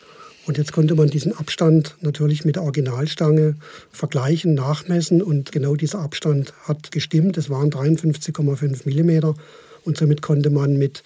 [0.47, 3.55] Und jetzt konnte man diesen Abstand natürlich mit der Originalstange
[3.91, 7.37] vergleichen, nachmessen und genau dieser Abstand hat gestimmt.
[7.37, 9.35] Es waren 53,5 mm
[9.83, 11.03] und somit konnte man mit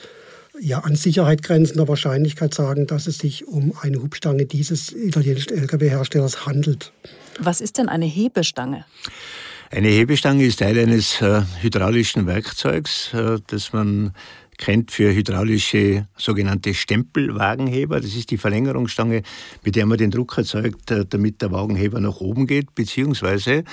[0.60, 6.46] ja, an Sicherheit grenzender Wahrscheinlichkeit sagen, dass es sich um eine Hubstange dieses italienischen Lkw-Herstellers
[6.46, 6.94] handelt.
[7.40, 8.86] Was ist denn eine Hebestange?
[9.72, 14.14] Eine Hebestange ist Teil eines äh, hydraulischen Werkzeugs, äh, das man
[14.58, 18.00] kennt für hydraulische sogenannte Stempelwagenheber.
[18.00, 19.24] Das ist die Verlängerungsstange,
[19.64, 23.64] mit der man den Druck erzeugt, äh, damit der Wagenheber nach oben geht, beziehungsweise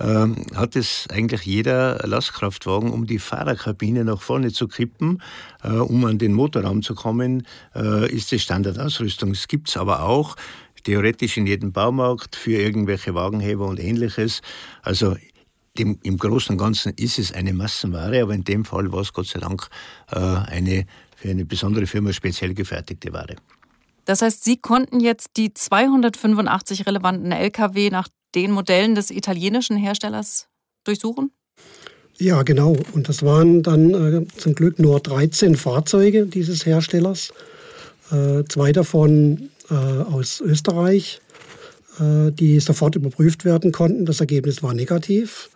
[0.00, 5.22] ähm, hat es eigentlich jeder Lastkraftwagen, um die Fahrerkabine nach vorne zu kippen,
[5.62, 9.32] äh, um an den Motorraum zu kommen, äh, ist es Standardausrüstung.
[9.32, 10.36] Es gibt es aber auch
[10.84, 14.42] theoretisch in jedem Baumarkt für irgendwelche Wagenheber und ähnliches.
[14.82, 15.16] Also
[15.78, 19.12] dem, im Großen und Ganzen ist es eine Massenware, aber in dem Fall war es
[19.12, 19.68] Gott sei Dank
[20.10, 23.36] äh, eine für eine besondere Firma speziell gefertigte Ware.
[24.04, 30.48] Das heißt, Sie konnten jetzt die 285 relevanten Lkw nach den Modellen des italienischen Herstellers
[30.84, 31.30] durchsuchen?
[32.18, 32.76] Ja, genau.
[32.92, 37.32] Und das waren dann äh, zum Glück nur 13 Fahrzeuge dieses Herstellers.
[38.10, 41.20] Äh, zwei davon äh, aus Österreich,
[42.00, 44.06] äh, die sofort überprüft werden konnten.
[44.06, 45.50] Das Ergebnis war negativ.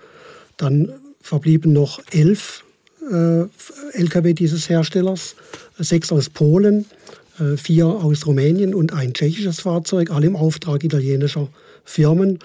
[0.57, 2.65] Dann verblieben noch elf
[3.11, 3.45] äh,
[3.93, 5.37] Lkw dieses Herstellers,
[5.79, 6.87] sechs aus Polen,
[7.39, 11.49] äh, vier aus Rumänien und ein tschechisches Fahrzeug, alle im Auftrag italienischer
[11.85, 12.39] Firmen.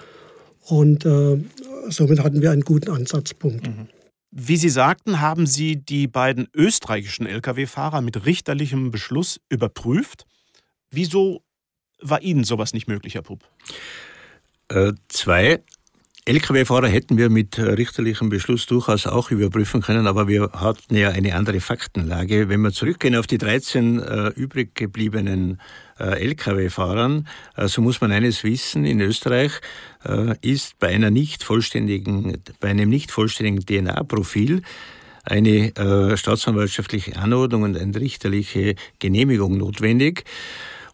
[0.64, 1.42] Und äh,
[1.88, 3.66] somit hatten wir einen guten Ansatzpunkt.
[3.66, 3.88] Mhm.
[4.30, 10.24] Wie Sie sagten, haben Sie die beiden österreichischen Lkw-Fahrer mit richterlichem Beschluss überprüft.
[10.90, 11.42] Wieso
[12.00, 13.44] war Ihnen sowas nicht möglich, Herr Pupp?
[14.68, 15.60] Äh, zwei
[16.24, 21.34] Lkw-Fahrer hätten wir mit richterlichem Beschluss durchaus auch überprüfen können, aber wir hatten ja eine
[21.34, 22.48] andere Faktenlage.
[22.48, 25.60] Wenn wir zurückgehen auf die 13 äh, übrig gebliebenen
[25.98, 29.50] äh, Lkw-Fahrern, äh, so muss man eines wissen, in Österreich
[30.04, 34.62] äh, ist bei einer nicht vollständigen, bei einem nicht vollständigen DNA-Profil
[35.24, 40.22] eine äh, staatsanwaltschaftliche Anordnung und eine richterliche Genehmigung notwendig.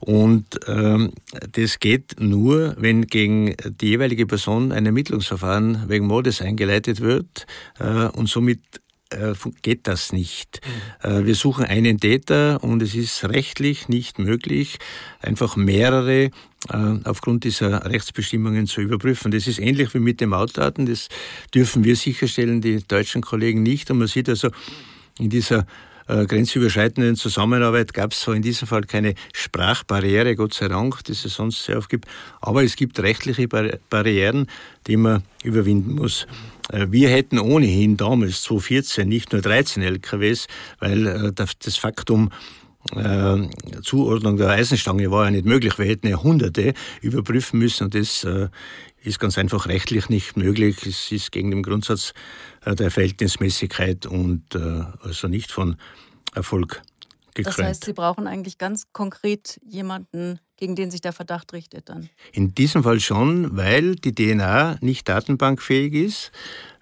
[0.01, 1.13] Und ähm,
[1.53, 7.47] das geht nur, wenn gegen die jeweilige Person ein Ermittlungsverfahren wegen Mordes eingeleitet wird
[7.79, 8.61] äh, und somit
[9.11, 10.61] äh, geht das nicht.
[11.03, 11.11] Mhm.
[11.11, 14.79] Äh, wir suchen einen Täter und es ist rechtlich nicht möglich,
[15.21, 16.31] einfach mehrere äh,
[17.05, 19.31] aufgrund dieser Rechtsbestimmungen zu überprüfen.
[19.31, 20.87] Das ist ähnlich wie mit dem Outdaten.
[20.87, 21.09] Das
[21.55, 23.91] dürfen wir sicherstellen, die deutschen Kollegen nicht.
[23.91, 24.51] Und man sieht also
[25.19, 25.67] in dieser
[26.09, 31.13] äh, grenzüberschreitenden Zusammenarbeit gab es so in diesem Fall keine Sprachbarriere, Gott sei Dank, die
[31.13, 32.07] es sonst sehr oft gibt.
[32.41, 34.47] Aber es gibt rechtliche Barrieren,
[34.87, 36.27] die man überwinden muss.
[36.73, 40.47] Äh, wir hätten ohnehin damals 2014 nicht nur 13 LKWs,
[40.81, 42.31] weil äh, das Faktum
[42.95, 43.37] äh,
[43.83, 45.79] Zuordnung der Eisenstange war ja nicht möglich.
[45.79, 48.49] Wir hätten ja Hunderte überprüfen müssen und das äh,
[49.09, 50.87] ist ganz einfach rechtlich nicht möglich.
[50.87, 52.13] Es ist gegen den Grundsatz
[52.65, 55.77] äh, der Verhältnismäßigkeit und äh, also nicht von
[56.35, 56.83] Erfolg
[57.35, 57.59] gekrönt.
[57.59, 62.11] Das heißt, Sie brauchen eigentlich ganz konkret jemanden, gegen den sich der Verdacht richtet dann?
[62.33, 66.33] In diesem Fall schon, weil die DNA nicht datenbankfähig ist.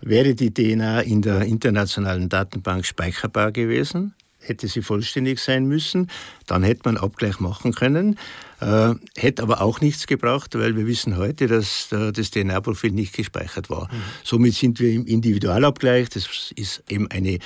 [0.00, 4.14] Wäre die DNA in der internationalen Datenbank speicherbar gewesen,
[4.48, 6.10] hätte sie vollständig sein müssen.
[6.46, 8.18] Dann hätte man Abgleich machen können.
[8.60, 13.12] Äh, hätte aber auch nichts gebraucht, weil wir wissen heute, dass äh, das DNA-Profil nicht
[13.12, 13.92] gespeichert war.
[13.92, 14.02] Mhm.
[14.24, 16.08] Somit sind wir im Individualabgleich.
[16.08, 17.38] Das ist eben eine äh,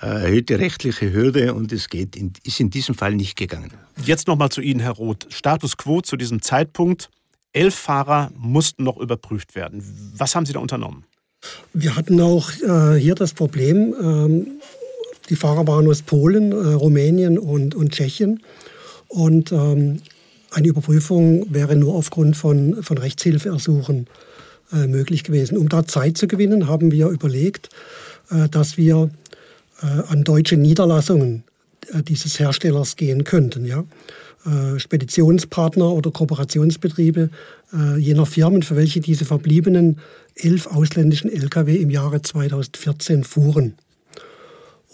[0.00, 3.72] erhöhte rechtliche Hürde und es geht in, ist in diesem Fall nicht gegangen.
[4.04, 5.26] Jetzt nochmal zu Ihnen, Herr Roth.
[5.30, 7.10] Status quo zu diesem Zeitpunkt.
[7.52, 10.12] Elf Fahrer mussten noch überprüft werden.
[10.16, 11.04] Was haben Sie da unternommen?
[11.72, 14.46] Wir hatten auch äh, hier das Problem, ähm,
[15.28, 18.42] die Fahrer waren aus Polen, äh, Rumänien und, und Tschechien.
[19.08, 20.00] Und ähm,
[20.50, 24.06] eine Überprüfung wäre nur aufgrund von, von Rechtshilfeersuchen
[24.72, 25.56] äh, möglich gewesen.
[25.58, 27.68] Um da Zeit zu gewinnen, haben wir überlegt,
[28.30, 29.10] äh, dass wir
[29.82, 31.44] äh, an deutsche Niederlassungen
[31.92, 33.66] äh, dieses Herstellers gehen könnten.
[33.66, 33.84] Ja?
[34.44, 37.30] Äh, Speditionspartner oder Kooperationsbetriebe
[37.98, 39.98] jener Firmen, für welche diese verbliebenen
[40.36, 43.74] elf ausländischen Lkw im Jahre 2014 fuhren.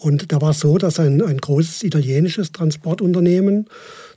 [0.03, 3.67] Und da war es so, dass ein, ein großes italienisches Transportunternehmen,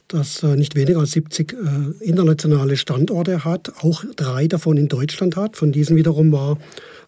[0.07, 5.35] das äh, nicht weniger als 70 äh, internationale Standorte hat, auch drei davon in Deutschland
[5.35, 5.57] hat.
[5.57, 6.57] Von diesen wiederum war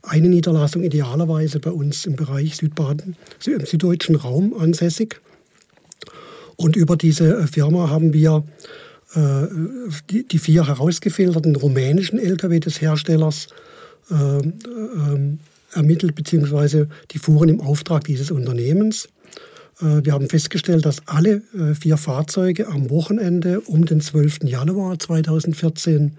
[0.03, 3.15] eine Niederlassung idealerweise bei uns im Bereich Südbaden,
[3.47, 5.19] im süddeutschen Raum ansässig.
[6.55, 8.43] Und über diese äh, Firma haben wir
[10.09, 13.47] die, vier herausgefilterten rumänischen Lkw des Herstellers
[14.11, 15.39] äh, ähm,
[15.73, 19.09] ermittelt, beziehungsweise die fuhren im Auftrag dieses Unternehmens.
[19.81, 24.43] Äh, wir haben festgestellt, dass alle äh, vier Fahrzeuge am Wochenende um den 12.
[24.43, 26.17] Januar 2014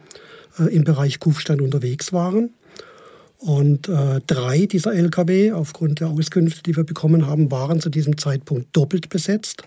[0.58, 2.50] äh, im Bereich Kufstein unterwegs waren.
[3.40, 3.88] Und
[4.26, 9.10] drei dieser Lkw, aufgrund der Auskünfte, die wir bekommen haben, waren zu diesem Zeitpunkt doppelt
[9.10, 9.62] besetzt.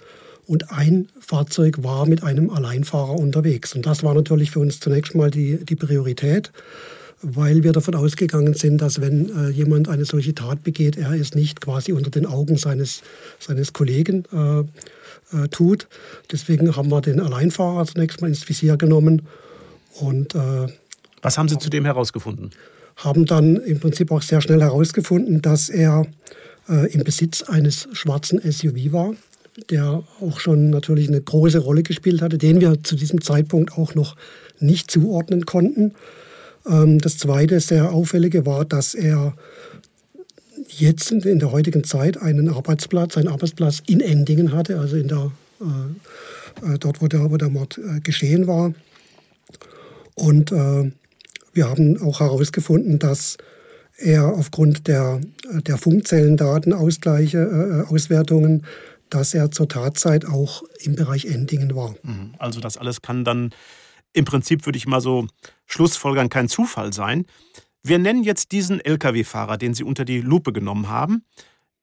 [0.45, 3.73] Und ein Fahrzeug war mit einem Alleinfahrer unterwegs.
[3.73, 6.51] Und das war natürlich für uns zunächst mal die, die Priorität
[7.22, 11.36] weil wir davon ausgegangen sind, dass wenn äh, jemand eine solche Tat begeht, er es
[11.36, 13.01] nicht quasi unter den Augen seines,
[13.39, 14.61] seines Kollegen äh,
[15.38, 15.88] äh, tut.
[16.32, 19.24] Deswegen haben wir den Alleinfahrer zunächst mal ins Visier genommen.
[19.99, 20.67] Und, äh,
[21.22, 22.51] Was haben Sie zudem herausgefunden?
[22.95, 26.05] Haben dann im Prinzip auch sehr schnell herausgefunden, dass er
[26.69, 29.13] äh, im Besitz eines schwarzen SUV war,
[29.69, 33.95] der auch schon natürlich eine große Rolle gespielt hatte, den wir zu diesem Zeitpunkt auch
[33.95, 34.15] noch
[34.59, 35.93] nicht zuordnen konnten.
[36.66, 39.34] Ähm, das Zweite, sehr auffällige, war, dass er
[40.68, 45.32] jetzt in der heutigen Zeit einen Arbeitsplatz, einen Arbeitsplatz in Endingen hatte, also in der,
[45.59, 48.74] äh, äh dort, wo der, wo der Mord äh, geschehen war.
[50.16, 50.91] Und äh,
[51.53, 53.38] wir haben auch herausgefunden, dass
[53.97, 55.22] er aufgrund der,
[55.68, 58.66] der Funkzellendatenausgleiche, äh, Auswertungen,
[59.09, 61.95] dass er zur Tatzeit auch im Bereich Endingen war.
[62.03, 62.34] Mhm.
[62.39, 63.51] Also das alles kann dann
[64.14, 65.28] im Prinzip, würde ich mal so
[65.66, 67.26] Schlussfolgern, kein Zufall sein.
[67.84, 71.24] Wir nennen jetzt diesen Lkw-Fahrer, den Sie unter die Lupe genommen haben,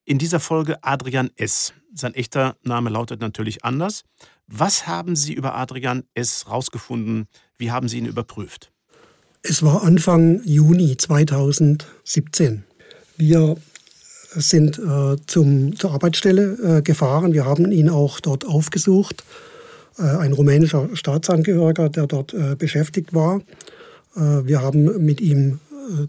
[0.04, 1.74] in dieser Folge Adrian S.
[1.94, 4.04] Sein echter Name lautet natürlich anders.
[4.46, 6.46] Was haben Sie über Adrian S.
[6.48, 7.28] rausgefunden?
[7.58, 8.72] Wie haben Sie ihn überprüft?
[9.42, 12.64] Es war Anfang Juni 2017.
[13.16, 13.56] Wir
[14.30, 17.32] sind äh, zum, zur Arbeitsstelle äh, gefahren.
[17.32, 19.24] Wir haben ihn auch dort aufgesucht.
[19.98, 23.40] Äh, ein rumänischer Staatsangehöriger, der dort äh, beschäftigt war.
[24.16, 25.60] Äh, wir haben mit ihm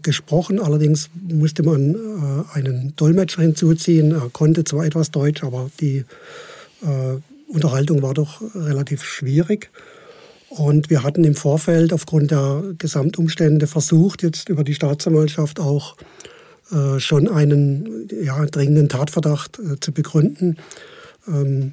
[0.02, 0.60] gesprochen.
[0.60, 4.12] Allerdings musste man einen Dolmetscher hinzuziehen.
[4.12, 6.04] Er konnte zwar etwas Deutsch, aber die
[7.48, 9.70] Unterhaltung war doch relativ schwierig.
[10.50, 15.96] Und wir hatten im Vorfeld aufgrund der Gesamtumstände versucht, jetzt über die Staatsanwaltschaft auch
[16.98, 20.58] schon einen ja, dringenden Tatverdacht zu begründen.
[21.26, 21.72] Ähm,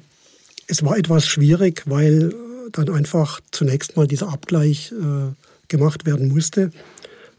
[0.68, 2.32] es war etwas schwierig, weil
[2.72, 5.32] dann einfach zunächst mal dieser Abgleich äh,
[5.68, 6.70] gemacht werden musste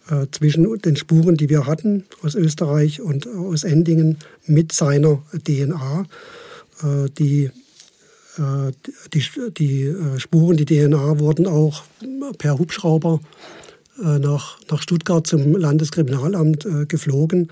[0.09, 6.05] äh, zwischen den Spuren, die wir hatten aus Österreich und aus Endingen mit seiner DNA.
[6.83, 7.51] Äh, die
[8.39, 8.71] äh,
[9.13, 9.23] die,
[9.57, 11.83] die äh, Spuren, die DNA wurden auch
[12.37, 13.19] per Hubschrauber
[14.01, 17.51] äh, nach, nach Stuttgart zum Landeskriminalamt geflogen.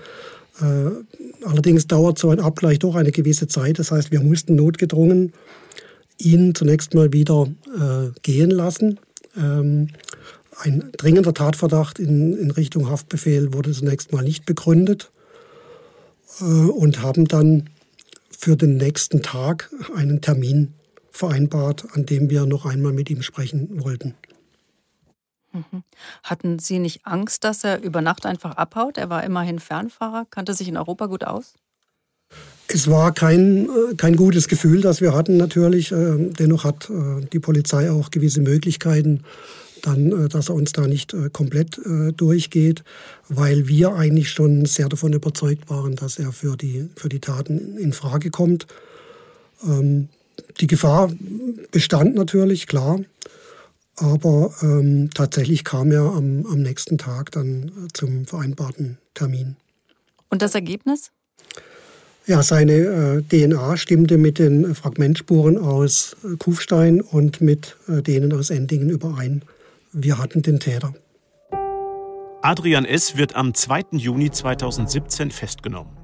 [1.44, 3.78] Allerdings dauert so ein Abgleich doch eine gewisse Zeit.
[3.78, 5.32] Das heißt, wir mussten notgedrungen
[6.18, 7.48] ihn zunächst mal wieder
[8.22, 8.98] gehen lassen.
[9.36, 9.88] Ähm,
[10.60, 15.12] ein dringender Tatverdacht in, in Richtung Haftbefehl wurde zunächst mal nicht begründet
[16.40, 17.70] und haben dann
[18.30, 20.74] für den nächsten Tag einen Termin
[21.10, 24.14] vereinbart, an dem wir noch einmal mit ihm sprechen wollten.
[25.52, 25.82] Mhm.
[26.22, 28.98] Hatten Sie nicht Angst, dass er über Nacht einfach abhaut?
[28.98, 31.54] Er war immerhin Fernfahrer, kannte sich in Europa gut aus?
[32.70, 35.90] Es war kein, äh, kein gutes Gefühl, das wir hatten natürlich.
[35.90, 39.24] Äh, dennoch hat äh, die Polizei auch gewisse Möglichkeiten,
[39.80, 41.80] dann, dass er uns da nicht komplett
[42.16, 42.82] durchgeht,
[43.28, 47.78] weil wir eigentlich schon sehr davon überzeugt waren, dass er für die, für die Taten
[47.78, 48.66] in Frage kommt.
[49.62, 50.08] Ähm,
[50.60, 51.12] die Gefahr
[51.70, 52.98] bestand natürlich, klar.
[53.94, 59.54] Aber ähm, tatsächlich kam er am, am nächsten Tag dann zum vereinbarten Termin.
[60.28, 61.12] Und das Ergebnis?
[62.28, 68.34] Ja, seine äh, DNA stimmte mit den Fragmentspuren aus äh, Kufstein und mit äh, denen
[68.34, 69.40] aus Endingen überein.
[69.94, 70.92] Wir hatten den Täter.
[72.42, 73.16] Adrian S.
[73.16, 73.84] wird am 2.
[73.92, 75.96] Juni 2017 festgenommen.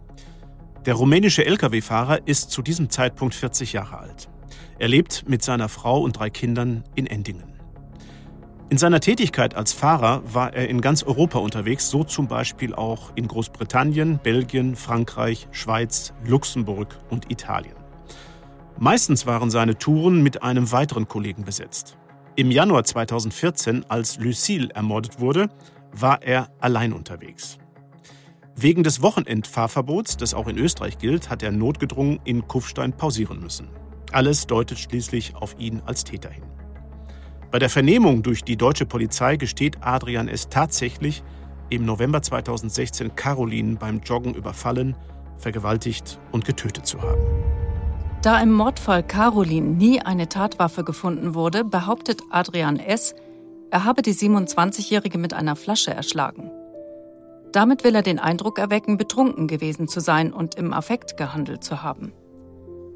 [0.86, 4.30] Der rumänische Lkw-Fahrer ist zu diesem Zeitpunkt 40 Jahre alt.
[4.78, 7.53] Er lebt mit seiner Frau und drei Kindern in Endingen.
[8.70, 13.12] In seiner Tätigkeit als Fahrer war er in ganz Europa unterwegs, so zum Beispiel auch
[13.14, 17.76] in Großbritannien, Belgien, Frankreich, Schweiz, Luxemburg und Italien.
[18.78, 21.96] Meistens waren seine Touren mit einem weiteren Kollegen besetzt.
[22.36, 25.48] Im Januar 2014, als Lucille ermordet wurde,
[25.92, 27.58] war er allein unterwegs.
[28.56, 33.68] Wegen des Wochenendfahrverbots, das auch in Österreich gilt, hat er notgedrungen in Kufstein pausieren müssen.
[34.10, 36.44] Alles deutet schließlich auf ihn als Täter hin.
[37.54, 41.22] Bei der Vernehmung durch die deutsche Polizei gesteht Adrian es tatsächlich,
[41.70, 44.96] im November 2016 Caroline beim Joggen überfallen,
[45.38, 47.22] vergewaltigt und getötet zu haben.
[48.22, 53.14] Da im Mordfall Caroline nie eine Tatwaffe gefunden wurde, behauptet Adrian S.,
[53.70, 56.50] er habe die 27-Jährige mit einer Flasche erschlagen.
[57.52, 61.84] Damit will er den Eindruck erwecken, betrunken gewesen zu sein und im Affekt gehandelt zu
[61.84, 62.12] haben.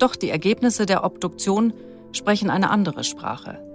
[0.00, 1.74] Doch die Ergebnisse der Obduktion
[2.10, 3.67] sprechen eine andere Sprache.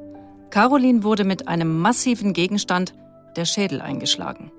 [0.54, 2.93] Caroline wurde mit einem massiven Gegenstand,
[3.36, 4.51] der Schädel, eingeschlagen.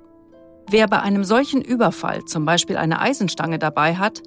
[0.69, 4.21] Wer bei einem solchen Überfall zum Beispiel eine Eisenstange dabei hat,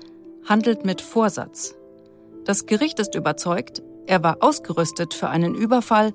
[0.47, 1.75] handelt mit Vorsatz.
[2.45, 6.13] Das Gericht ist überzeugt, er war ausgerüstet für einen Überfall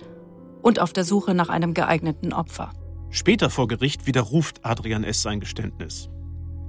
[0.63, 2.73] und auf der Suche nach einem geeigneten Opfer.
[3.11, 5.21] Später vor Gericht widerruft Adrian S.
[5.21, 6.09] sein Geständnis.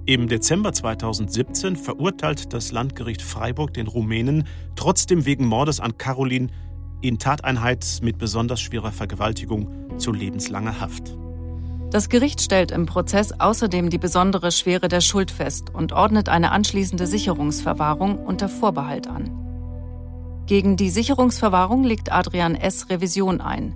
[0.05, 6.49] Im Dezember 2017 verurteilt das Landgericht Freiburg den Rumänen trotzdem wegen Mordes an Caroline
[7.03, 11.17] in Tateinheit mit besonders schwerer Vergewaltigung zu lebenslanger Haft.
[11.91, 16.51] Das Gericht stellt im Prozess außerdem die besondere Schwere der Schuld fest und ordnet eine
[16.51, 19.29] anschließende Sicherungsverwahrung unter Vorbehalt an.
[20.47, 22.89] Gegen die Sicherungsverwahrung legt Adrian S.
[22.89, 23.75] Revision ein.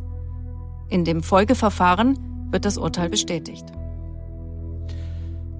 [0.90, 3.66] In dem Folgeverfahren wird das Urteil bestätigt.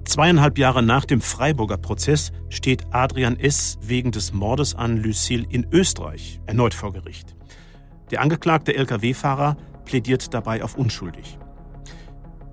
[0.04, 3.78] Zweieinhalb Jahre nach dem Freiburger Prozess steht Adrian S.
[3.82, 7.37] wegen des Mordes an Lucille in Österreich erneut vor Gericht.
[8.10, 11.38] Der angeklagte Lkw-Fahrer plädiert dabei auf unschuldig.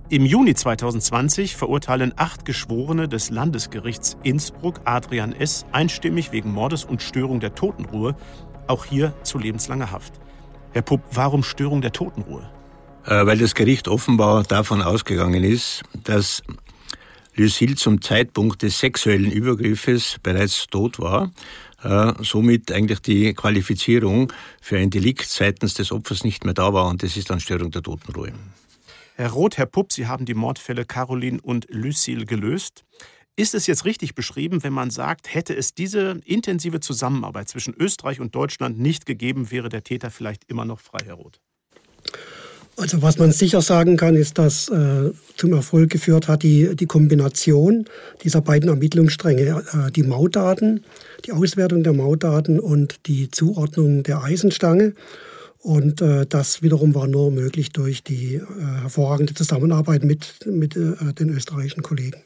[0.09, 5.65] Im Juni 2020 verurteilen acht Geschworene des Landesgerichts Innsbruck Adrian S.
[5.71, 8.15] einstimmig wegen Mordes und Störung der Totenruhe,
[8.67, 10.13] auch hier zu lebenslanger Haft.
[10.73, 12.47] Herr Pupp, warum Störung der Totenruhe?
[13.05, 16.43] Äh, weil das Gericht offenbar davon ausgegangen ist, dass
[17.35, 21.31] Lucille zum Zeitpunkt des sexuellen Übergriffes bereits tot war,
[21.85, 26.87] äh, somit eigentlich die Qualifizierung für ein Delikt seitens des Opfers nicht mehr da war
[26.87, 28.33] und das ist dann Störung der Totenruhe.
[29.15, 32.83] Herr Roth, Herr Pupp, Sie haben die Mordfälle Caroline und Lucille gelöst.
[33.37, 38.19] Ist es jetzt richtig beschrieben, wenn man sagt, hätte es diese intensive Zusammenarbeit zwischen Österreich
[38.19, 41.39] und Deutschland nicht gegeben, wäre der Täter vielleicht immer noch frei, Herr Roth?
[42.77, 46.85] Also was man sicher sagen kann, ist, dass äh, zum Erfolg geführt hat die, die
[46.85, 47.85] Kombination
[48.23, 50.83] dieser beiden Ermittlungsstränge, äh, die Mautdaten,
[51.25, 54.93] die Auswertung der Mautdaten und die Zuordnung der Eisenstange.
[55.65, 58.41] Und äh, das wiederum war nur möglich durch die äh,
[58.81, 62.21] hervorragende Zusammenarbeit mit, mit äh, den österreichischen Kollegen.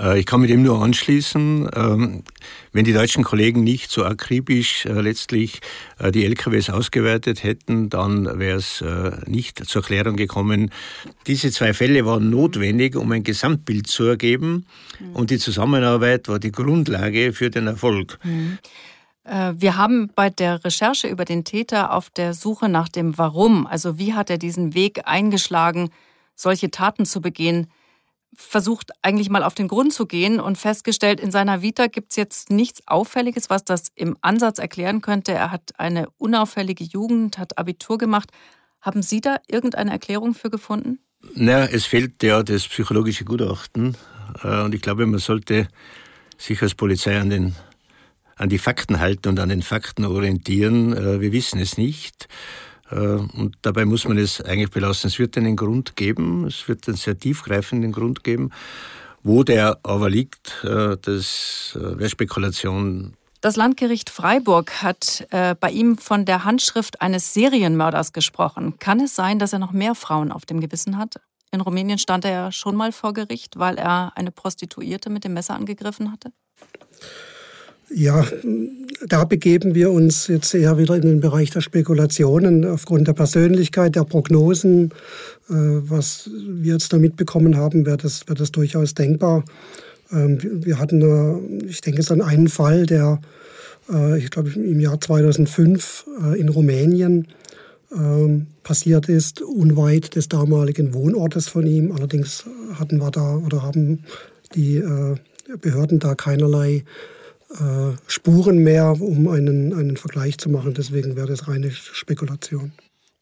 [0.00, 1.68] Äh, ich kann mit dem nur anschließen.
[1.76, 2.22] Ähm,
[2.72, 5.60] wenn die deutschen Kollegen nicht so akribisch äh, letztlich
[5.98, 8.82] äh, die LKWs ausgewertet hätten, dann wäre es
[9.26, 10.70] nicht zur Klärung gekommen.
[11.26, 14.64] Diese zwei Fälle waren notwendig, um ein Gesamtbild zu ergeben.
[15.00, 15.16] Mhm.
[15.16, 18.18] Und die Zusammenarbeit war die Grundlage für den Erfolg.
[18.24, 18.58] Mhm.
[19.24, 23.66] Äh, wir haben bei der Recherche über den Täter auf der Suche nach dem Warum,
[23.66, 25.90] also wie hat er diesen Weg eingeschlagen,
[26.34, 27.68] solche Taten zu begehen,
[28.36, 32.16] versucht eigentlich mal auf den Grund zu gehen und festgestellt, in seiner Vita gibt es
[32.16, 35.32] jetzt nichts Auffälliges, was das im Ansatz erklären könnte.
[35.32, 38.30] Er hat eine unauffällige Jugend, hat Abitur gemacht.
[38.80, 40.98] Haben Sie da irgendeine Erklärung für gefunden?
[41.34, 43.96] Naja, es fehlt ja das psychologische Gutachten.
[44.42, 45.68] Äh, und ich glaube, man sollte
[46.36, 47.54] sich als Polizei an den
[48.36, 50.96] an die Fakten halten und an den Fakten orientieren.
[50.96, 52.28] Äh, wir wissen es nicht.
[52.90, 55.08] Äh, und dabei muss man es eigentlich belassen.
[55.08, 58.50] Es wird einen Grund geben, es wird einen sehr tiefgreifenden Grund geben.
[59.22, 63.14] Wo der aber liegt, äh, das wäre Spekulation.
[63.40, 68.78] Das Landgericht Freiburg hat bei ihm von der Handschrift eines Serienmörders gesprochen.
[68.78, 71.16] Kann es sein, dass er noch mehr Frauen auf dem Gewissen hat?
[71.50, 75.34] In Rumänien stand er ja schon mal vor Gericht, weil er eine Prostituierte mit dem
[75.34, 76.32] Messer angegriffen hatte.
[77.90, 78.24] Ja,
[79.06, 83.94] da begeben wir uns jetzt eher wieder in den Bereich der Spekulationen aufgrund der Persönlichkeit,
[83.96, 84.90] der Prognosen.
[85.48, 89.44] Äh, was wir jetzt da mitbekommen haben, wäre das, wäre das durchaus denkbar.
[90.10, 93.20] Ähm, wir hatten, ich denke es an einen Fall, der,
[93.92, 97.28] äh, ich glaube, im Jahr 2005 äh, in Rumänien
[97.94, 101.92] ähm, passiert ist, unweit des damaligen Wohnortes von ihm.
[101.92, 102.44] Allerdings
[102.78, 104.04] hatten wir da oder haben
[104.54, 104.80] die
[105.60, 106.84] Behörden da keinerlei
[108.06, 110.74] Spuren mehr, um einen, einen Vergleich zu machen.
[110.74, 112.72] Deswegen wäre das reine Spekulation.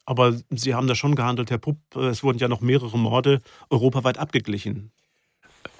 [0.05, 1.77] Aber Sie haben da schon gehandelt, Herr Pupp.
[1.95, 4.91] Es wurden ja noch mehrere Morde europaweit abgeglichen.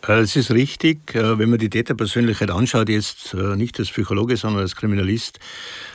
[0.08, 4.62] Äh, es ist richtig, äh, wenn man die Täterpersönlichkeit anschaut, jetzt nicht als Psychologe, sondern
[4.62, 5.40] als Kriminalist,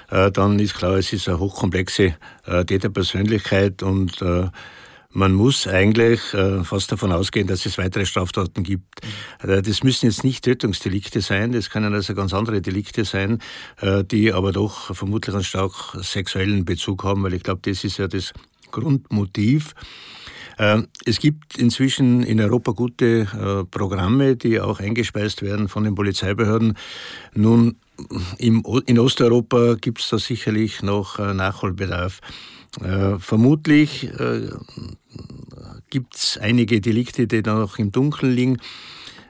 [0.08, 4.24] dann ist klar, es ist eine hochkomplexe Täterpersönlichkeit und
[5.12, 9.00] man muss eigentlich äh, fast davon ausgehen, dass es weitere Straftaten gibt.
[9.42, 13.38] Äh, das müssen jetzt nicht Tötungsdelikte sein, das können also ganz andere Delikte sein,
[13.80, 17.96] äh, die aber doch vermutlich einen stark sexuellen Bezug haben, weil ich glaube, das ist
[17.96, 18.34] ja das
[18.70, 19.74] Grundmotiv.
[20.58, 26.76] Äh, es gibt inzwischen in Europa gute Programme, die auch eingespeist werden von den Polizeibehörden.
[27.34, 27.76] Nun,
[28.38, 32.20] in Osteuropa gibt es da sicherlich noch Nachholbedarf.
[32.82, 34.50] Äh, vermutlich äh,
[35.90, 38.58] gibt es einige Delikte, die noch im Dunkeln liegen.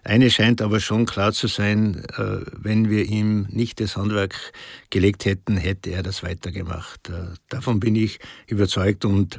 [0.05, 4.53] Eine scheint aber schon klar zu sein, äh, wenn wir ihm nicht das Handwerk
[4.91, 7.11] gelegt hätten, hätte er das weitergemacht.
[7.11, 9.39] Äh, davon bin ich überzeugt und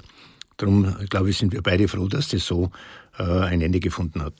[0.57, 2.71] darum, glaube ich, sind wir beide froh, dass das so
[3.17, 4.35] äh, ein Ende gefunden hat.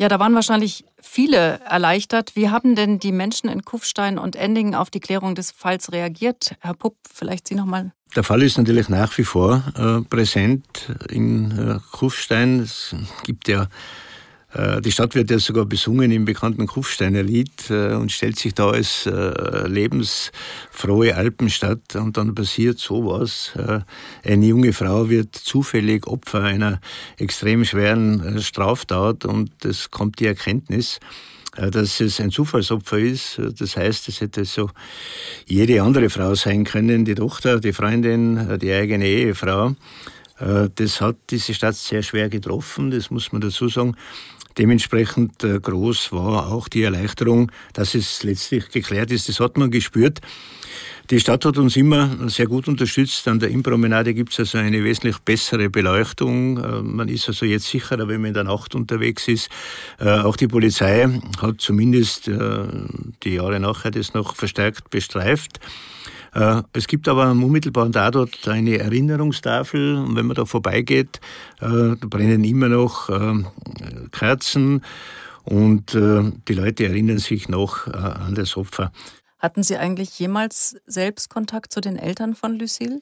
[0.00, 2.36] Ja, da waren wahrscheinlich viele erleichtert.
[2.36, 6.54] Wie haben denn die Menschen in Kufstein und Endingen auf die Klärung des Falls reagiert?
[6.60, 7.92] Herr Pupp, vielleicht Sie noch mal.
[8.14, 12.60] Der Fall ist natürlich nach wie vor äh, präsent in äh, Kufstein.
[12.60, 12.94] Es
[13.24, 13.66] gibt ja
[14.54, 18.70] die Stadt wird ja sogar besungen im bekannten Kufsteiner Lied äh, und stellt sich da
[18.70, 23.52] als äh, lebensfrohe Alpenstadt und dann passiert sowas.
[24.24, 26.80] Eine junge Frau wird zufällig Opfer einer
[27.18, 30.98] extrem schweren Straftat und es kommt die Erkenntnis,
[31.54, 33.40] dass es ein Zufallsopfer ist.
[33.58, 34.70] Das heißt, es hätte so
[35.46, 39.74] jede andere Frau sein können, die Tochter, die Freundin, die eigene Ehefrau.
[40.38, 43.96] Das hat diese Stadt sehr schwer getroffen, das muss man dazu sagen.
[44.58, 49.28] Dementsprechend äh, groß war auch die Erleichterung, dass es letztlich geklärt ist.
[49.28, 50.20] Das hat man gespürt.
[51.10, 53.26] Die Stadt hat uns immer sehr gut unterstützt.
[53.28, 56.58] An der Impromenade gibt es also eine wesentlich bessere Beleuchtung.
[56.58, 59.48] Äh, man ist also jetzt sicherer, wenn man in der Nacht unterwegs ist.
[60.00, 61.08] Äh, auch die Polizei
[61.40, 65.60] hat zumindest die Jahre nachher das noch verstärkt bestreift.
[66.38, 71.20] Äh, es gibt aber am unmittelbaren Tatort eine Erinnerungstafel und wenn man da vorbeigeht,
[71.60, 73.42] äh, da brennen immer noch äh,
[74.12, 74.84] Kerzen
[75.44, 78.92] und die Leute erinnern sich noch an das Opfer.
[79.38, 83.00] Hatten Sie eigentlich jemals selbst Kontakt zu den Eltern von Lucille?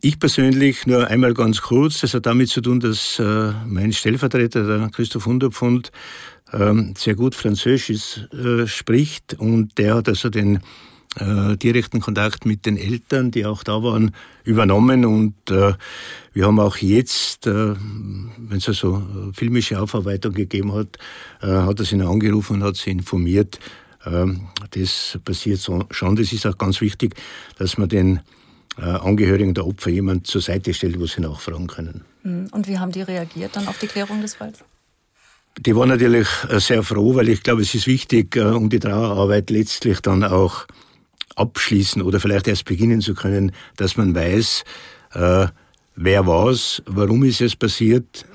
[0.00, 2.00] Ich persönlich nur einmal ganz kurz.
[2.02, 3.20] Das hat damit zu tun, dass
[3.66, 5.90] mein Stellvertreter, der Christoph Hunderpfund,
[6.52, 8.28] ähm, sehr gut Französisch
[8.66, 10.60] spricht und der hat also den
[11.16, 15.04] äh, direkten Kontakt mit den Eltern, die auch da waren, übernommen.
[15.04, 15.74] Und äh,
[16.32, 19.02] wir haben auch jetzt, äh, wenn es also
[19.32, 20.98] filmische Aufarbeitung gegeben hat,
[21.42, 23.58] äh, hat er sie angerufen und hat sie informiert.
[24.06, 26.16] Ähm, das passiert so, schon.
[26.16, 27.14] Das ist auch ganz wichtig,
[27.58, 28.20] dass man den
[28.76, 32.02] äh, Angehörigen der Opfer jemand zur Seite stellt, wo sie nachfragen können.
[32.22, 32.48] Hm.
[32.50, 34.64] Und wie haben die reagiert dann auf die Klärung des Falls?
[35.56, 40.00] Die waren natürlich sehr froh, weil ich glaube, es ist wichtig, um die Trauerarbeit letztlich
[40.00, 40.66] dann auch
[41.36, 44.64] abschließen oder vielleicht erst beginnen zu können, dass man weiß,
[45.14, 45.46] äh,
[45.96, 48.26] wer was, warum ist es passiert.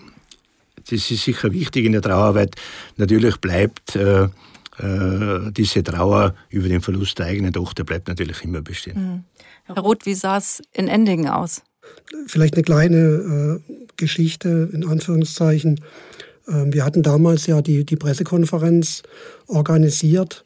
[0.89, 2.55] Das ist sicher wichtig in der Trauerarbeit.
[2.97, 8.61] Natürlich bleibt äh, äh, diese Trauer über den Verlust der eigenen Tochter bleibt natürlich immer
[8.61, 8.97] bestehen.
[8.97, 9.23] Mhm.
[9.65, 11.61] Herr Roth, wie sah es in Endingen aus?
[12.27, 15.81] Vielleicht eine kleine äh, Geschichte in Anführungszeichen.
[16.47, 19.03] Ähm, wir hatten damals ja die, die Pressekonferenz
[19.47, 20.45] organisiert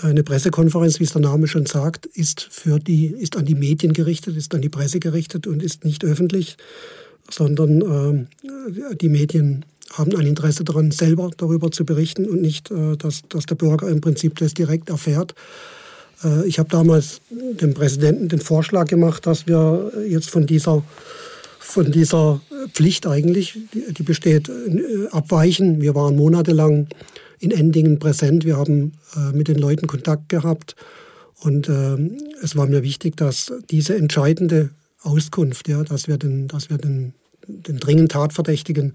[0.00, 3.92] eine Pressekonferenz, wie es der Name schon sagt, ist, für die, ist an die Medien
[3.92, 6.56] gerichtet, ist an die Presse gerichtet und ist nicht öffentlich,
[7.30, 12.96] sondern äh, die Medien haben ein Interesse daran, selber darüber zu berichten und nicht, äh,
[12.96, 15.34] dass, dass der Bürger im Prinzip das direkt erfährt.
[16.22, 20.82] Äh, ich habe damals dem Präsidenten den Vorschlag gemacht, dass wir jetzt von dieser,
[21.58, 22.40] von dieser
[22.72, 25.80] Pflicht eigentlich, die, die besteht, äh, abweichen.
[25.80, 26.88] Wir waren monatelang
[27.40, 28.44] in Endingen präsent.
[28.44, 30.76] Wir haben äh, mit den Leuten Kontakt gehabt.
[31.40, 31.96] Und äh,
[32.42, 34.70] es war mir wichtig, dass diese entscheidende
[35.02, 37.14] Auskunft, ja, dass wir den, dass wir den,
[37.46, 38.94] den dringend Tatverdächtigen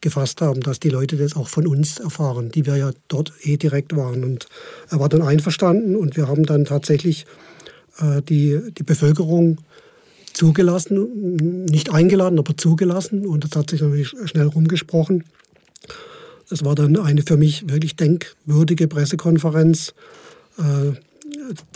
[0.00, 3.56] gefasst haben, dass die Leute das auch von uns erfahren, die wir ja dort eh
[3.56, 4.24] direkt waren.
[4.24, 4.46] Und
[4.90, 7.26] er war dann einverstanden und wir haben dann tatsächlich
[8.00, 9.58] äh, die, die Bevölkerung
[10.32, 13.24] zugelassen, nicht eingeladen, aber zugelassen.
[13.24, 15.24] Und das hat sich natürlich schnell rumgesprochen.
[16.50, 19.94] Es war dann eine für mich wirklich denkwürdige Pressekonferenz.
[20.58, 20.92] Äh,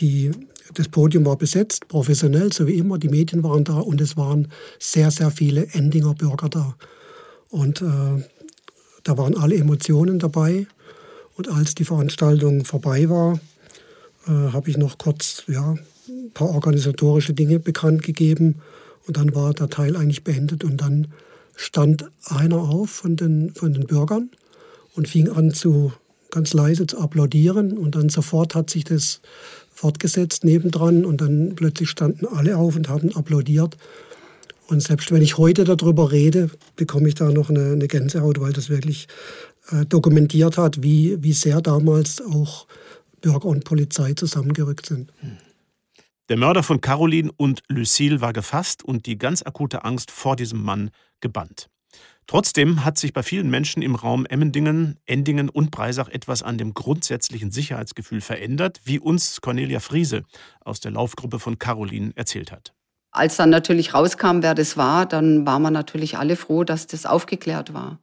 [0.01, 0.31] die,
[0.75, 2.99] das Podium war besetzt, professionell, so wie immer.
[2.99, 4.49] Die Medien waren da und es waren
[4.79, 6.77] sehr, sehr viele Endinger Bürger da.
[7.51, 8.25] Und äh,
[9.05, 10.67] da waren alle Emotionen dabei.
[11.37, 13.41] Und als die Veranstaltung vorbei war,
[14.27, 15.77] äh, habe ich noch kurz ja,
[16.09, 18.57] ein paar organisatorische Dinge bekannt gegeben.
[19.07, 20.63] Und dann war der Teil eigentlich beendet.
[20.63, 21.09] Und dann
[21.57, 24.31] stand einer auf von den, von den Bürgern
[24.95, 25.93] und fing an zu
[26.31, 29.21] ganz leise zu applaudieren und dann sofort hat sich das
[29.73, 33.77] fortgesetzt nebendran und dann plötzlich standen alle auf und haben applaudiert.
[34.67, 38.53] Und selbst wenn ich heute darüber rede, bekomme ich da noch eine, eine Gänsehaut, weil
[38.53, 39.09] das wirklich
[39.71, 42.67] äh, dokumentiert hat, wie, wie sehr damals auch
[43.21, 45.13] Bürger und Polizei zusammengerückt sind.
[46.29, 50.63] Der Mörder von Caroline und Lucille war gefasst und die ganz akute Angst vor diesem
[50.63, 51.69] Mann gebannt.
[52.29, 56.75] Trotzdem hat sich bei vielen Menschen im Raum Emmendingen, Endingen und Breisach etwas an dem
[56.75, 60.25] grundsätzlichen Sicherheitsgefühl verändert, wie uns Cornelia Friese
[60.61, 62.75] aus der Laufgruppe von Caroline erzählt hat.
[63.13, 67.07] Als dann natürlich rauskam, wer das war, dann waren wir natürlich alle froh, dass das
[67.07, 67.99] aufgeklärt war.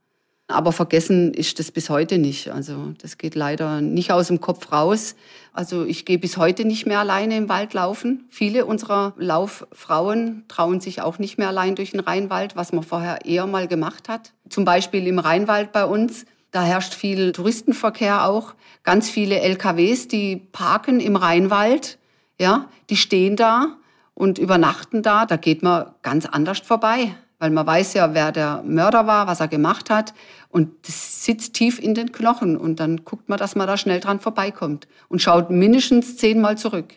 [0.47, 2.51] Aber vergessen ist das bis heute nicht.
[2.51, 5.15] Also das geht leider nicht aus dem Kopf raus.
[5.53, 8.25] Also ich gehe bis heute nicht mehr alleine im Wald laufen.
[8.29, 13.25] Viele unserer Lauffrauen trauen sich auch nicht mehr allein durch den Rheinwald, was man vorher
[13.25, 14.33] eher mal gemacht hat.
[14.47, 16.25] Zum Beispiel im Rheinwald bei uns.
[16.51, 18.53] Da herrscht viel Touristenverkehr auch.
[18.83, 21.97] Ganz viele LKWs, die parken im Rheinwald.
[22.39, 23.77] Ja, die stehen da
[24.13, 25.25] und übernachten da.
[25.25, 29.39] Da geht man ganz anders vorbei weil man weiß ja, wer der Mörder war, was
[29.39, 30.13] er gemacht hat.
[30.49, 32.57] Und das sitzt tief in den Knochen.
[32.57, 36.95] Und dann guckt man, dass man da schnell dran vorbeikommt und schaut mindestens zehnmal zurück.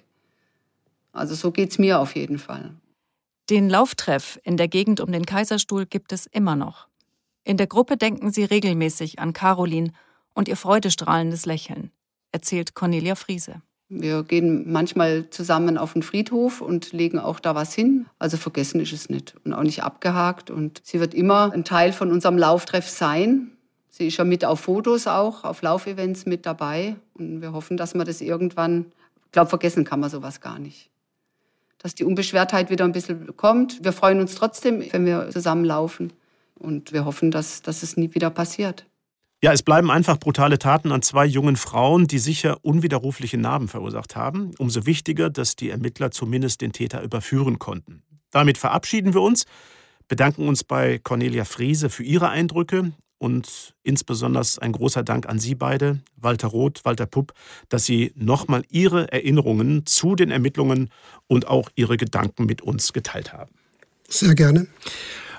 [1.12, 2.74] Also so geht's mir auf jeden Fall.
[3.50, 6.86] Den Lauftreff in der Gegend um den Kaiserstuhl gibt es immer noch.
[7.44, 9.92] In der Gruppe denken sie regelmäßig an Caroline
[10.34, 11.90] und ihr freudestrahlendes Lächeln,
[12.30, 13.62] erzählt Cornelia Friese.
[13.90, 18.06] Wir gehen manchmal zusammen auf den Friedhof und legen auch da was hin.
[18.18, 20.50] Also vergessen ist es nicht und auch nicht abgehakt.
[20.50, 23.52] Und sie wird immer ein Teil von unserem Lauftreff sein.
[23.88, 26.96] Sie ist ja mit auf Fotos auch, auf Laufevents mit dabei.
[27.14, 28.92] Und wir hoffen, dass man das irgendwann,
[29.24, 30.90] ich glaube, vergessen kann man sowas gar nicht.
[31.78, 33.82] Dass die Unbeschwertheit wieder ein bisschen kommt.
[33.82, 36.12] Wir freuen uns trotzdem, wenn wir zusammenlaufen.
[36.56, 38.84] Und wir hoffen, dass, dass es nie wieder passiert.
[39.40, 44.16] Ja, es bleiben einfach brutale Taten an zwei jungen Frauen, die sicher unwiderrufliche Narben verursacht
[44.16, 44.50] haben.
[44.58, 48.02] Umso wichtiger, dass die Ermittler zumindest den Täter überführen konnten.
[48.32, 49.44] Damit verabschieden wir uns,
[50.08, 55.54] bedanken uns bei Cornelia Friese für ihre Eindrücke und insbesondere ein großer Dank an Sie
[55.54, 57.32] beide, Walter Roth, Walter Pupp,
[57.68, 60.90] dass Sie nochmal Ihre Erinnerungen zu den Ermittlungen
[61.28, 63.52] und auch Ihre Gedanken mit uns geteilt haben.
[64.08, 64.66] Sehr gerne.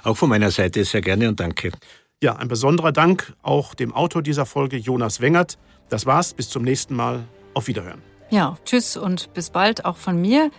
[0.04, 1.72] Auch von meiner Seite sehr gerne und danke.
[2.22, 5.58] Ja, ein besonderer Dank auch dem Autor dieser Folge, Jonas Wengert.
[5.88, 7.24] Das war's, bis zum nächsten Mal.
[7.54, 8.02] Auf Wiederhören.
[8.30, 10.52] Ja, tschüss und bis bald auch von mir.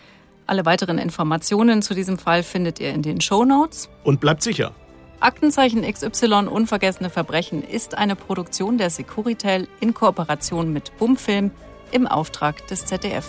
[0.46, 3.90] Alle weiteren Informationen zu diesem Fall findet ihr in den Show Notes.
[4.04, 4.72] Und bleibt sicher.
[5.20, 11.50] Aktenzeichen XY Unvergessene Verbrechen ist eine Produktion der Securitel in Kooperation mit Bumfilm
[11.92, 13.28] im Auftrag des ZDF.